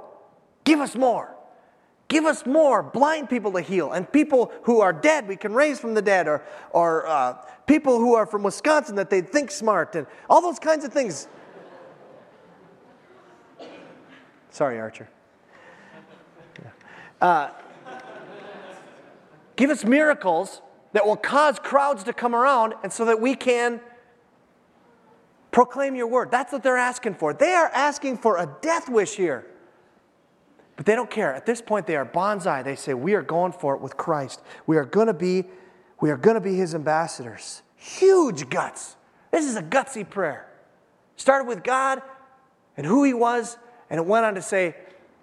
Give 0.63 0.79
us 0.79 0.95
more. 0.95 1.36
Give 2.08 2.23
us 2.23 2.45
more 2.45 2.81
blind 2.81 3.29
people 3.29 3.51
to 3.51 3.60
heal 3.60 3.91
and 3.91 4.10
people 4.10 4.53
who 4.63 4.79
are 4.79 4.93
dead 4.93 5.27
we 5.27 5.36
can 5.36 5.53
raise 5.53 5.81
from 5.81 5.95
the 5.95 6.01
dead, 6.01 6.29
or, 6.29 6.45
or 6.71 7.05
uh, 7.05 7.34
people 7.67 7.99
who 7.99 8.15
are 8.15 8.25
from 8.25 8.41
Wisconsin 8.41 8.95
that 8.95 9.10
they 9.10 9.19
think 9.19 9.51
smart, 9.51 9.97
and 9.97 10.08
all 10.29 10.39
those 10.39 10.60
kinds 10.60 10.86
of 10.86 10.93
things. 10.93 11.27
Sorry, 14.49 14.79
Archer. 14.79 15.10
Uh, 17.19 17.49
give 19.58 19.71
us 19.71 19.84
miracles 19.84 20.62
that 20.93 21.05
will 21.05 21.17
cause 21.17 21.60
crowds 21.60 22.05
to 22.05 22.13
come 22.13 22.34
around 22.34 22.75
and 22.81 22.93
so 22.93 23.03
that 23.03 23.19
we 23.19 23.36
can 23.36 23.81
proclaim 25.55 25.95
your 25.95 26.07
word. 26.07 26.29
That's 26.31 26.51
what 26.51 26.63
they're 26.63 26.75
asking 26.75 27.13
for. 27.13 27.33
They 27.33 27.53
are 27.53 27.69
asking 27.73 28.17
for 28.17 28.35
a 28.35 28.57
death 28.61 28.89
wish 28.89 29.15
here. 29.15 29.47
But 30.75 30.85
they 30.85 30.95
don't 30.95 31.09
care. 31.09 31.33
At 31.33 31.45
this 31.45 31.61
point, 31.61 31.87
they 31.87 31.95
are 31.95 32.03
banzai. 32.03 32.61
They 32.61 32.75
say, 32.75 32.93
We 32.93 33.13
are 33.13 33.21
going 33.21 33.53
for 33.53 33.73
it 33.73 33.79
with 33.79 33.95
Christ. 33.95 34.41
We 34.67 34.75
are 34.75 34.83
going 34.83 35.07
to 35.07 35.13
be, 35.13 35.45
we 36.01 36.11
are 36.11 36.17
going 36.17 36.33
to 36.33 36.41
be 36.41 36.55
his 36.55 36.75
ambassadors. 36.75 37.61
Huge 37.77 38.49
guts. 38.49 38.97
This 39.31 39.45
is 39.45 39.55
a 39.55 39.63
gutsy 39.63 40.07
prayer. 40.07 40.45
Started 41.15 41.47
with 41.47 41.63
God 41.63 42.01
and 42.75 42.85
who 42.85 43.05
he 43.05 43.13
was, 43.13 43.57
and 43.89 43.97
it 43.97 44.05
went 44.05 44.25
on 44.25 44.35
to 44.35 44.41
say, 44.41 44.75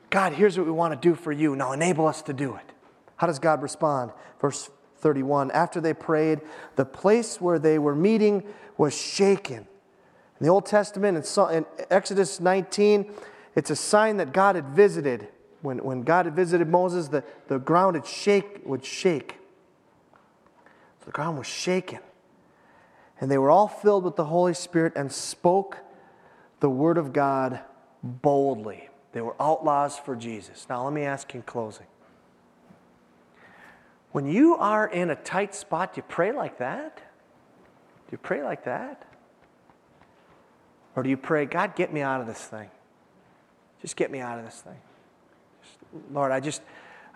God, 0.08 0.32
here's 0.32 0.56
what 0.56 0.64
we 0.64 0.72
want 0.72 0.94
to 0.94 1.08
do 1.08 1.14
for 1.14 1.30
you. 1.30 1.54
Now 1.54 1.72
enable 1.72 2.06
us 2.06 2.22
to 2.22 2.32
do 2.32 2.54
it. 2.56 2.72
How 3.16 3.26
does 3.26 3.38
God 3.38 3.60
respond? 3.60 4.12
Verse 4.40 4.70
31 4.96 5.50
After 5.50 5.78
they 5.78 5.92
prayed, 5.92 6.40
the 6.76 6.86
place 6.86 7.38
where 7.38 7.58
they 7.58 7.78
were 7.78 7.94
meeting 7.94 8.44
was 8.78 8.98
shaken. 8.98 9.66
In 10.42 10.46
the 10.46 10.52
Old 10.52 10.66
Testament, 10.66 11.16
in 11.52 11.66
Exodus 11.88 12.40
19, 12.40 13.12
it's 13.54 13.70
a 13.70 13.76
sign 13.76 14.16
that 14.16 14.32
God 14.32 14.56
had 14.56 14.70
visited. 14.70 15.28
When, 15.60 15.78
when 15.84 16.02
God 16.02 16.26
had 16.26 16.34
visited 16.34 16.66
Moses, 16.66 17.06
the, 17.06 17.22
the 17.46 17.60
ground 17.60 17.94
would 17.94 18.04
shake, 18.04 18.60
would 18.66 18.84
shake. 18.84 19.36
So 20.98 21.04
the 21.06 21.12
ground 21.12 21.38
was 21.38 21.46
shaken. 21.46 22.00
And 23.20 23.30
they 23.30 23.38
were 23.38 23.50
all 23.50 23.68
filled 23.68 24.02
with 24.02 24.16
the 24.16 24.24
Holy 24.24 24.52
Spirit 24.52 24.94
and 24.96 25.12
spoke 25.12 25.78
the 26.58 26.68
word 26.68 26.98
of 26.98 27.12
God 27.12 27.60
boldly. 28.02 28.88
They 29.12 29.20
were 29.20 29.36
outlaws 29.40 29.96
for 29.96 30.16
Jesus. 30.16 30.66
Now, 30.68 30.82
let 30.82 30.92
me 30.92 31.02
ask 31.02 31.32
you 31.34 31.38
in 31.38 31.44
closing. 31.44 31.86
When 34.10 34.26
you 34.26 34.56
are 34.56 34.88
in 34.88 35.08
a 35.10 35.14
tight 35.14 35.54
spot, 35.54 35.94
do 35.94 36.00
you 36.00 36.04
pray 36.08 36.32
like 36.32 36.58
that? 36.58 36.96
Do 36.96 38.10
you 38.10 38.18
pray 38.18 38.42
like 38.42 38.64
that? 38.64 39.06
Or 40.94 41.02
do 41.02 41.10
you 41.10 41.16
pray, 41.16 41.46
God, 41.46 41.74
get 41.74 41.92
me 41.92 42.00
out 42.00 42.20
of 42.20 42.26
this 42.26 42.40
thing? 42.40 42.70
Just 43.80 43.96
get 43.96 44.10
me 44.10 44.20
out 44.20 44.38
of 44.38 44.44
this 44.44 44.60
thing. 44.60 44.78
Just, 45.62 45.78
Lord, 46.12 46.32
I 46.32 46.40
just, 46.40 46.62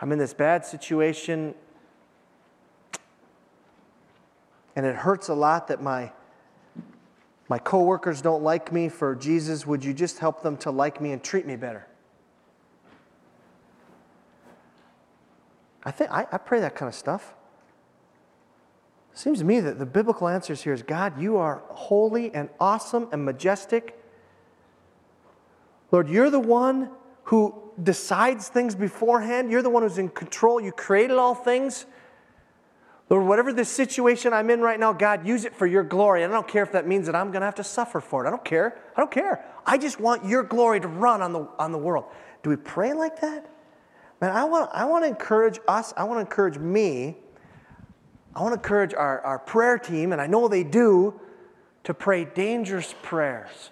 I'm 0.01 0.13
in 0.13 0.19
this 0.19 0.35
bad 0.35 0.65
situation. 0.65 1.55
And 4.75 4.85
it 4.85 4.97
hurts 4.97 5.29
a 5.29 5.35
lot 5.35 5.69
that 5.69 5.83
my 5.83 6.13
my 7.49 7.59
coworkers 7.59 8.23
don't 8.23 8.43
like 8.43 8.73
me 8.73 8.89
for 8.89 9.15
Jesus. 9.15 9.67
Would 9.67 9.85
you 9.85 9.95
just 9.95 10.19
help 10.19 10.43
them 10.43 10.57
to 10.59 10.71
like 10.71 11.01
me 11.01 11.13
and 11.13 11.23
treat 11.23 11.47
me 11.47 11.57
better? 11.57 11.87
I 15.85 15.93
think 15.93 16.11
I, 16.11 16.27
I 16.33 16.39
pray 16.39 16.61
that 16.61 16.75
kind 16.75 16.89
of 16.89 16.95
stuff. 16.95 17.35
Seems 19.17 19.39
to 19.39 19.47
me 19.47 19.61
that 19.61 19.79
the 19.79 19.87
biblical 19.87 20.29
answers 20.29 20.63
here 20.63 20.75
is 20.75 20.83
God, 20.83 21.19
you 21.19 21.39
are 21.39 21.63
holy 21.71 22.35
and 22.35 22.51
awesome 22.61 23.09
and 23.13 23.25
majestic. 23.25 23.99
Lord, 25.91 26.11
you're 26.11 26.29
the 26.29 26.39
one 26.39 26.91
who 27.25 27.55
decides 27.83 28.49
things 28.49 28.75
beforehand. 28.75 29.51
You're 29.51 29.63
the 29.63 29.71
one 29.71 29.83
who's 29.83 29.97
in 29.97 30.11
control. 30.11 30.61
You 30.61 30.71
created 30.71 31.17
all 31.17 31.35
things. 31.35 31.87
Lord, 33.09 33.27
whatever 33.27 33.55
this 33.55 33.71
situation 33.71 34.35
I'm 34.35 34.51
in 34.51 34.61
right 34.61 34.79
now, 34.79 34.93
God, 34.93 35.27
use 35.27 35.47
it 35.47 35.57
for 35.57 35.67
your 35.67 35.83
glory. 35.83 36.23
And 36.23 36.31
I 36.31 36.37
don't 36.37 36.47
care 36.47 36.63
if 36.63 36.73
that 36.73 36.87
means 36.87 37.07
that 37.07 37.17
I'm 37.17 37.29
going 37.29 37.41
to 37.41 37.47
have 37.47 37.55
to 37.55 37.65
suffer 37.65 38.03
for 38.03 38.23
it. 38.23 38.29
I 38.29 38.31
don't 38.31 38.45
care. 38.45 38.83
I 38.95 39.01
don't 39.01 39.11
care. 39.11 39.47
I 39.65 39.79
just 39.79 39.99
want 39.99 40.27
your 40.27 40.43
glory 40.43 40.79
to 40.81 40.89
run 40.89 41.23
on 41.23 41.33
the, 41.33 41.49
on 41.59 41.73
the 41.73 41.79
world. 41.79 42.05
Do 42.43 42.51
we 42.51 42.57
pray 42.57 42.93
like 42.93 43.23
that? 43.23 43.51
Man, 44.21 44.31
I 44.31 44.45
want, 44.45 44.69
I 44.75 44.85
want 44.85 45.05
to 45.05 45.09
encourage 45.09 45.59
us, 45.67 45.95
I 45.97 46.05
want 46.05 46.19
to 46.19 46.21
encourage 46.21 46.59
me, 46.59 47.17
I 48.37 48.41
want 48.41 48.53
to 48.53 48.59
encourage 48.59 48.93
our, 48.93 49.23
our 49.23 49.39
prayer 49.39 49.79
team, 49.79 50.13
and 50.13 50.21
I 50.21 50.27
know 50.27 50.47
they 50.47 50.63
do, 50.63 51.19
to 51.85 51.95
pray 51.95 52.27
dangerous 52.27 52.95
prayers. 53.01 53.71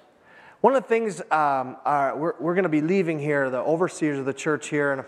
One 0.62 0.74
of 0.74 0.82
the 0.82 0.88
things 0.88 1.20
um, 1.30 1.76
we're, 1.84 2.32
we're 2.40 2.54
going 2.54 2.62
to 2.62 2.70
be 2.70 2.80
leaving 2.80 3.18
here, 3.18 3.50
the 3.50 3.58
overseers 3.58 4.18
of 4.18 4.24
the 4.24 4.32
church 4.32 4.70
here, 4.70 4.92
in 4.92 4.98
the 5.00 5.04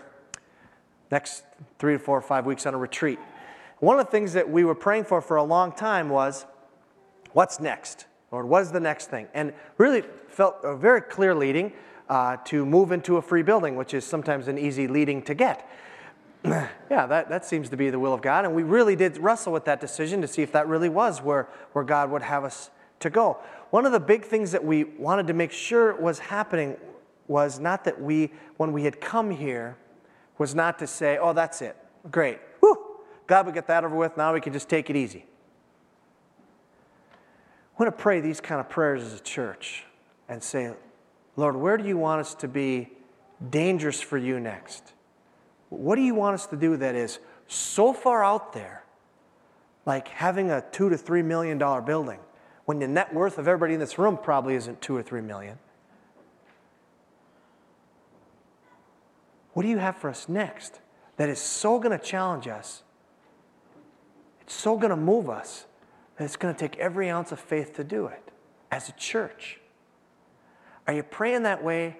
next 1.09 1.43
three 1.79 1.93
to 1.93 1.99
four 1.99 2.15
or 2.15 2.21
five 2.21 2.45
weeks 2.45 2.67
on 2.67 2.75
a 2.75 2.77
retreat. 2.77 3.17
One 3.79 3.99
of 3.99 4.05
the 4.05 4.11
things 4.11 4.33
that 4.33 4.47
we 4.47 4.63
were 4.63 4.75
praying 4.75 5.05
for 5.05 5.21
for 5.21 5.37
a 5.37 5.43
long 5.43 5.71
time 5.71 6.09
was, 6.09 6.45
what's 7.33 7.59
next? 7.59 8.05
Lord, 8.31 8.45
what 8.45 8.61
is 8.61 8.71
the 8.71 8.79
next 8.79 9.09
thing? 9.09 9.27
And 9.33 9.53
really 9.79 10.03
felt 10.27 10.57
a 10.63 10.75
very 10.75 11.01
clear 11.01 11.33
leading 11.33 11.73
uh, 12.09 12.37
to 12.45 12.63
move 12.63 12.91
into 12.91 13.17
a 13.17 13.23
free 13.23 13.41
building, 13.41 13.75
which 13.75 13.95
is 13.95 14.05
sometimes 14.05 14.47
an 14.49 14.59
easy 14.59 14.87
leading 14.87 15.23
to 15.23 15.33
get. 15.33 15.67
yeah, 16.89 17.05
that, 17.05 17.29
that 17.29 17.45
seems 17.45 17.69
to 17.69 17.77
be 17.77 17.89
the 17.89 17.99
will 17.99 18.13
of 18.13 18.21
God. 18.21 18.45
And 18.45 18.55
we 18.55 18.63
really 18.63 18.95
did 18.95 19.17
wrestle 19.17 19.53
with 19.53 19.65
that 19.65 19.81
decision 19.81 20.21
to 20.21 20.27
see 20.27 20.41
if 20.41 20.51
that 20.53 20.67
really 20.67 20.89
was 20.89 21.21
where, 21.21 21.47
where 21.73 21.83
God 21.83 22.09
would 22.11 22.21
have 22.21 22.43
us 22.43 22.69
to 22.99 23.09
go. 23.09 23.37
One 23.69 23.85
of 23.85 23.91
the 23.91 23.99
big 23.99 24.25
things 24.25 24.51
that 24.51 24.63
we 24.63 24.85
wanted 24.85 25.27
to 25.27 25.33
make 25.33 25.51
sure 25.51 25.95
was 25.95 26.19
happening 26.19 26.77
was 27.27 27.59
not 27.59 27.83
that 27.83 28.01
we, 28.01 28.31
when 28.55 28.71
we 28.71 28.83
had 28.83 29.01
come 29.01 29.31
here, 29.31 29.77
was 30.37 30.55
not 30.55 30.79
to 30.79 30.87
say, 30.87 31.17
oh, 31.17 31.33
that's 31.33 31.61
it. 31.61 31.75
Great. 32.09 32.39
Whew. 32.61 32.77
God 33.27 33.45
will 33.45 33.53
get 33.53 33.67
that 33.67 33.83
over 33.83 33.95
with. 33.95 34.15
Now 34.15 34.33
we 34.33 34.39
can 34.39 34.53
just 34.53 34.69
take 34.69 34.89
it 34.89 34.95
easy. 34.95 35.25
I 37.11 37.83
want 37.83 37.95
to 37.95 38.01
pray 38.01 38.21
these 38.21 38.39
kind 38.39 38.61
of 38.61 38.69
prayers 38.69 39.03
as 39.03 39.13
a 39.13 39.19
church 39.19 39.83
and 40.29 40.41
say, 40.41 40.73
Lord, 41.35 41.55
where 41.55 41.77
do 41.77 41.87
you 41.87 41.97
want 41.97 42.21
us 42.21 42.33
to 42.35 42.47
be 42.47 42.89
dangerous 43.49 44.01
for 44.01 44.17
you 44.17 44.39
next? 44.39 44.93
What 45.69 45.95
do 45.95 46.01
you 46.01 46.15
want 46.15 46.35
us 46.35 46.45
to 46.47 46.55
do 46.55 46.77
that 46.77 46.95
is 46.95 47.19
so 47.47 47.93
far 47.93 48.23
out 48.23 48.53
there, 48.53 48.83
like 49.85 50.07
having 50.07 50.51
a 50.51 50.63
two 50.71 50.89
to 50.89 50.97
three 50.97 51.21
million 51.21 51.57
dollar 51.57 51.81
building, 51.81 52.19
when 52.65 52.79
the 52.79 52.87
net 52.87 53.13
worth 53.13 53.37
of 53.37 53.47
everybody 53.47 53.73
in 53.73 53.79
this 53.79 53.97
room 53.97 54.17
probably 54.17 54.55
isn't 54.55 54.81
two 54.81 54.95
or 54.95 55.03
three 55.03 55.21
million? 55.21 55.57
What 59.53 59.63
do 59.63 59.69
you 59.69 59.79
have 59.79 59.97
for 59.97 60.09
us 60.09 60.29
next 60.29 60.79
that 61.15 61.29
is 61.29 61.39
so 61.39 61.79
going 61.79 61.97
to 61.97 62.03
challenge 62.03 62.47
us? 62.47 62.83
It's 64.41 64.53
so 64.53 64.77
going 64.77 64.91
to 64.91 64.95
move 64.95 65.29
us 65.29 65.65
that 66.15 66.25
it's 66.25 66.35
going 66.35 66.53
to 66.53 66.59
take 66.59 66.77
every 66.77 67.09
ounce 67.09 67.31
of 67.31 67.39
faith 67.39 67.73
to 67.75 67.83
do 67.83 68.05
it 68.07 68.31
as 68.71 68.87
a 68.87 68.91
church. 68.93 69.59
Are 70.85 70.93
you 70.93 71.03
praying 71.03 71.43
that 71.43 71.63
way 71.63 71.97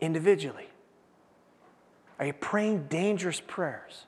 individually? 0.00 0.68
Are 2.18 2.26
you 2.26 2.32
praying 2.32 2.86
dangerous 2.86 3.40
prayers? 3.40 4.06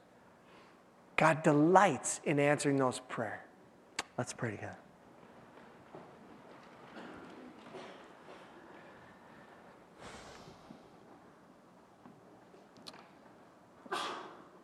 God 1.17 1.43
delights 1.43 2.21
in 2.25 2.39
answering 2.39 2.77
those 2.77 3.01
prayers. 3.09 3.41
Let's 4.19 4.33
pray 4.33 4.53
together. 4.53 4.77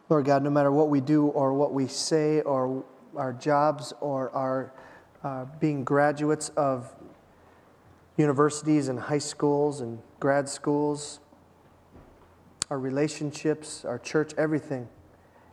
Lord 0.09 0.26
God, 0.26 0.42
no 0.42 0.50
matter 0.50 0.70
what 0.70 0.90
we 0.90 1.00
do 1.00 1.28
or 1.28 1.55
what 1.55 1.72
we 1.72 1.87
say 1.87 2.42
or 2.42 2.85
our 3.16 3.33
jobs 3.33 3.94
or 4.00 4.31
our 4.33 4.72
uh, 5.24 5.46
being 5.59 5.85
graduates 5.85 6.50
of 6.50 6.94
universities 8.18 8.88
and 8.88 8.98
high 9.00 9.16
schools 9.18 9.81
and 9.81 9.98
grad 10.20 10.48
schools, 10.48 11.20
our 12.72 12.78
relationships, 12.78 13.85
our 13.85 13.98
church, 13.98 14.32
everything. 14.38 14.88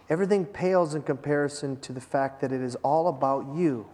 Everything 0.09 0.45
pales 0.45 0.95
in 0.95 1.01
comparison 1.01 1.77
to 1.81 1.91
the 1.91 1.99
fact 1.99 2.39
that 2.39 2.53
it 2.53 2.61
is 2.61 2.75
all 2.77 3.09
about 3.09 3.45
you. 3.53 3.85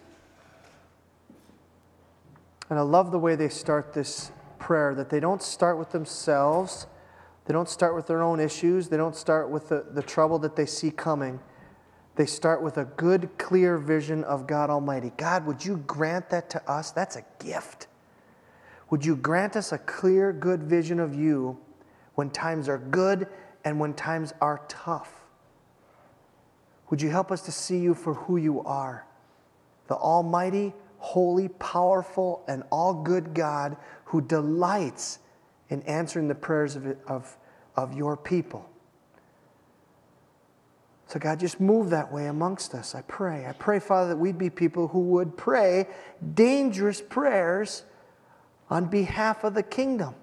And 2.70 2.78
I 2.78 2.84
love 2.84 3.10
the 3.10 3.18
way 3.18 3.34
they 3.34 3.50
start 3.50 3.94
this 3.94 4.32
prayer, 4.60 4.94
that 4.94 5.10
they 5.10 5.20
don't 5.20 5.42
start 5.42 5.80
with 5.80 5.90
themselves, 5.90 6.86
they 7.46 7.52
don't 7.52 7.68
start 7.68 7.96
with 7.96 8.06
their 8.06 8.22
own 8.22 8.40
issues, 8.40 8.90
they 8.90 8.98
don't 8.98 9.16
start 9.16 9.50
with 9.50 9.70
the, 9.70 9.88
the 9.92 10.04
trouble 10.04 10.38
that 10.38 10.56
they 10.56 10.68
see 10.68 10.92
coming. 10.92 11.40
They 12.18 12.28
start 12.28 12.62
with 12.62 12.78
a 12.78 12.86
good, 12.86 13.40
clear 13.40 13.80
vision 13.80 14.24
of 14.24 14.46
God 14.46 14.70
Almighty. 14.70 15.12
God, 15.18 15.48
would 15.48 15.66
you 15.66 15.78
grant 15.78 16.30
that 16.30 16.52
to 16.52 16.72
us? 16.72 16.92
That's 16.92 17.16
a 17.16 17.26
gift. 17.40 17.88
Would 18.92 19.04
you 19.04 19.16
grant 19.16 19.56
us 19.56 19.72
a 19.72 19.80
clear, 19.80 20.32
good 20.32 20.62
vision 20.62 21.00
of 21.00 21.16
you 21.16 21.58
when 22.16 22.30
times 22.30 22.68
are 22.68 22.78
good 22.78 23.28
and 23.64 23.80
when 23.80 23.94
times 23.94 24.34
are 24.42 24.62
tough? 24.68 25.26
Would 26.90 27.02
you 27.02 27.10
help 27.10 27.32
us 27.32 27.42
to 27.44 27.52
see 27.52 27.80
you 27.80 27.94
for 27.94 28.14
who 28.14 28.38
you 28.38 28.62
are? 28.62 29.06
The 29.88 29.96
Almighty, 29.96 30.74
holy, 30.98 31.48
powerful, 31.48 32.44
and 32.48 32.64
all 32.72 32.94
good 32.94 33.34
God 33.34 33.78
who 34.06 34.22
delights 34.22 35.20
in 35.70 35.82
answering 35.84 36.28
the 36.28 36.36
prayers 36.36 36.76
of, 36.76 36.96
of, 37.08 37.38
of 37.76 37.94
your 37.94 38.16
people. 38.16 38.70
So, 41.08 41.20
God, 41.20 41.40
just 41.40 41.60
move 41.60 41.92
that 41.92 42.12
way 42.12 42.28
amongst 42.28 42.74
us, 42.74 42.96
I 42.96 43.02
pray. 43.04 43.46
I 43.46 43.52
pray, 43.52 43.80
Father, 43.80 44.10
that 44.10 44.18
we'd 44.18 44.40
be 44.40 44.50
people 44.50 44.88
who 44.88 45.02
would 45.02 45.38
pray 45.38 45.88
dangerous 46.34 47.02
prayers 47.02 47.84
on 48.70 48.86
behalf 48.86 49.44
of 49.44 49.54
the 49.54 49.62
kingdom. 49.64 50.16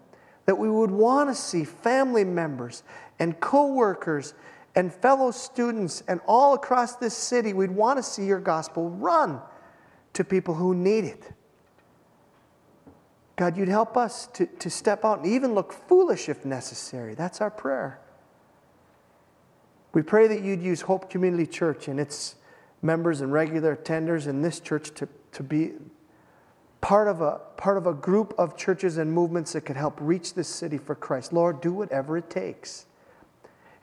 That 0.46 0.58
we 0.58 0.68
would 0.68 0.90
want 0.90 1.30
to 1.30 1.34
see 1.34 1.64
family 1.64 2.24
members 2.24 2.82
and 3.18 3.38
co 3.40 3.72
workers 3.72 4.34
and 4.74 4.92
fellow 4.92 5.30
students 5.30 6.02
and 6.08 6.20
all 6.26 6.54
across 6.54 6.96
this 6.96 7.14
city, 7.14 7.52
we'd 7.52 7.70
want 7.70 7.98
to 7.98 8.02
see 8.02 8.24
your 8.24 8.40
gospel 8.40 8.90
run 8.90 9.40
to 10.14 10.24
people 10.24 10.54
who 10.54 10.74
need 10.74 11.04
it. 11.04 11.32
God, 13.36 13.56
you'd 13.56 13.68
help 13.68 13.96
us 13.96 14.26
to, 14.34 14.46
to 14.46 14.70
step 14.70 15.04
out 15.04 15.18
and 15.18 15.26
even 15.26 15.54
look 15.54 15.72
foolish 15.72 16.28
if 16.28 16.44
necessary. 16.44 17.14
That's 17.14 17.40
our 17.40 17.50
prayer. 17.50 17.98
We 19.92 20.02
pray 20.02 20.26
that 20.28 20.42
you'd 20.42 20.62
use 20.62 20.82
Hope 20.82 21.10
Community 21.10 21.46
Church 21.46 21.88
and 21.88 22.00
its 22.00 22.36
members 22.80 23.20
and 23.20 23.32
regular 23.32 23.76
attenders 23.76 24.26
in 24.26 24.42
this 24.42 24.58
church 24.58 24.92
to, 24.94 25.08
to 25.32 25.42
be 25.42 25.72
part 26.82 27.08
of, 27.08 27.22
a, 27.22 27.40
part 27.56 27.78
of 27.78 27.86
a 27.86 27.94
group 27.94 28.34
of 28.36 28.56
churches 28.56 28.98
and 28.98 29.10
movements 29.10 29.54
that 29.54 29.62
could 29.62 29.76
help 29.76 29.96
reach 30.00 30.34
this 30.34 30.48
city 30.48 30.76
for 30.76 30.94
Christ. 30.94 31.32
Lord, 31.32 31.62
do 31.62 31.72
whatever 31.72 32.18
it 32.18 32.28
takes. 32.28 32.86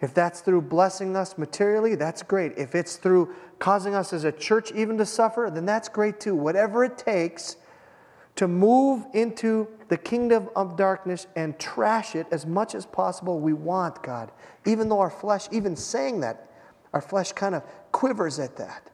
If 0.02 0.14
that's 0.14 0.42
through 0.42 0.64
blessing 0.64 1.16
us 1.16 1.38
materially, 1.38 1.96
that's 1.96 2.22
great. 2.22 2.54
If 2.58 2.76
it's 2.76 2.98
through 2.98 3.34
causing 3.58 3.96
us 3.96 4.14
as 4.14 4.26
a 4.26 4.32
church 4.32 4.72
even 4.74 4.98
to 4.98 5.06
suffer, 5.06 5.50
then 5.52 5.66
that's 5.66 5.90
great 5.90 6.20
too. 6.20 6.36
Whatever 6.36 6.84
it 6.84 6.98
takes 6.98 7.56
to 8.36 8.48
move 8.48 9.06
into 9.14 9.68
the 9.88 9.98
kingdom 9.98 10.50
of 10.56 10.78
darkness 10.78 11.28
and 11.36 11.58
trash 11.58 12.16
it 12.16 12.28
as 12.32 12.46
much 12.46 12.76
as 12.76 12.86
possible, 12.86 13.40
we 13.40 13.54
want, 13.54 14.04
God. 14.04 14.32
Even 14.66 14.88
though 14.88 15.00
our 15.00 15.10
flesh, 15.10 15.48
even 15.52 15.76
saying 15.76 16.20
that, 16.22 16.50
our 16.94 17.02
flesh 17.02 17.32
kind 17.32 17.56
of 17.56 17.64
quivers 17.92 18.40
at 18.40 18.56
that. 18.58 18.92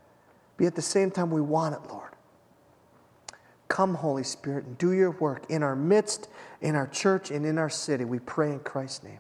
But 0.58 0.68
at 0.68 0.76
the 0.76 0.82
same 0.82 1.12
time, 1.12 1.32
we 1.32 1.42
want 1.42 1.76
it, 1.76 1.82
Lord. 1.92 2.15
Come, 3.76 3.96
Holy 3.96 4.24
Spirit, 4.24 4.64
and 4.64 4.78
do 4.78 4.94
your 4.94 5.12
work 5.12 5.44
in 5.50 5.62
our 5.62 5.76
midst, 5.76 6.30
in 6.62 6.78
our 6.78 6.88
church, 6.88 7.30
and 7.30 7.46
in 7.46 7.58
our 7.58 7.70
city. 7.70 8.06
We 8.06 8.20
pray 8.20 8.54
in 8.54 8.62
Christ's 8.62 9.04
name. 9.04 9.20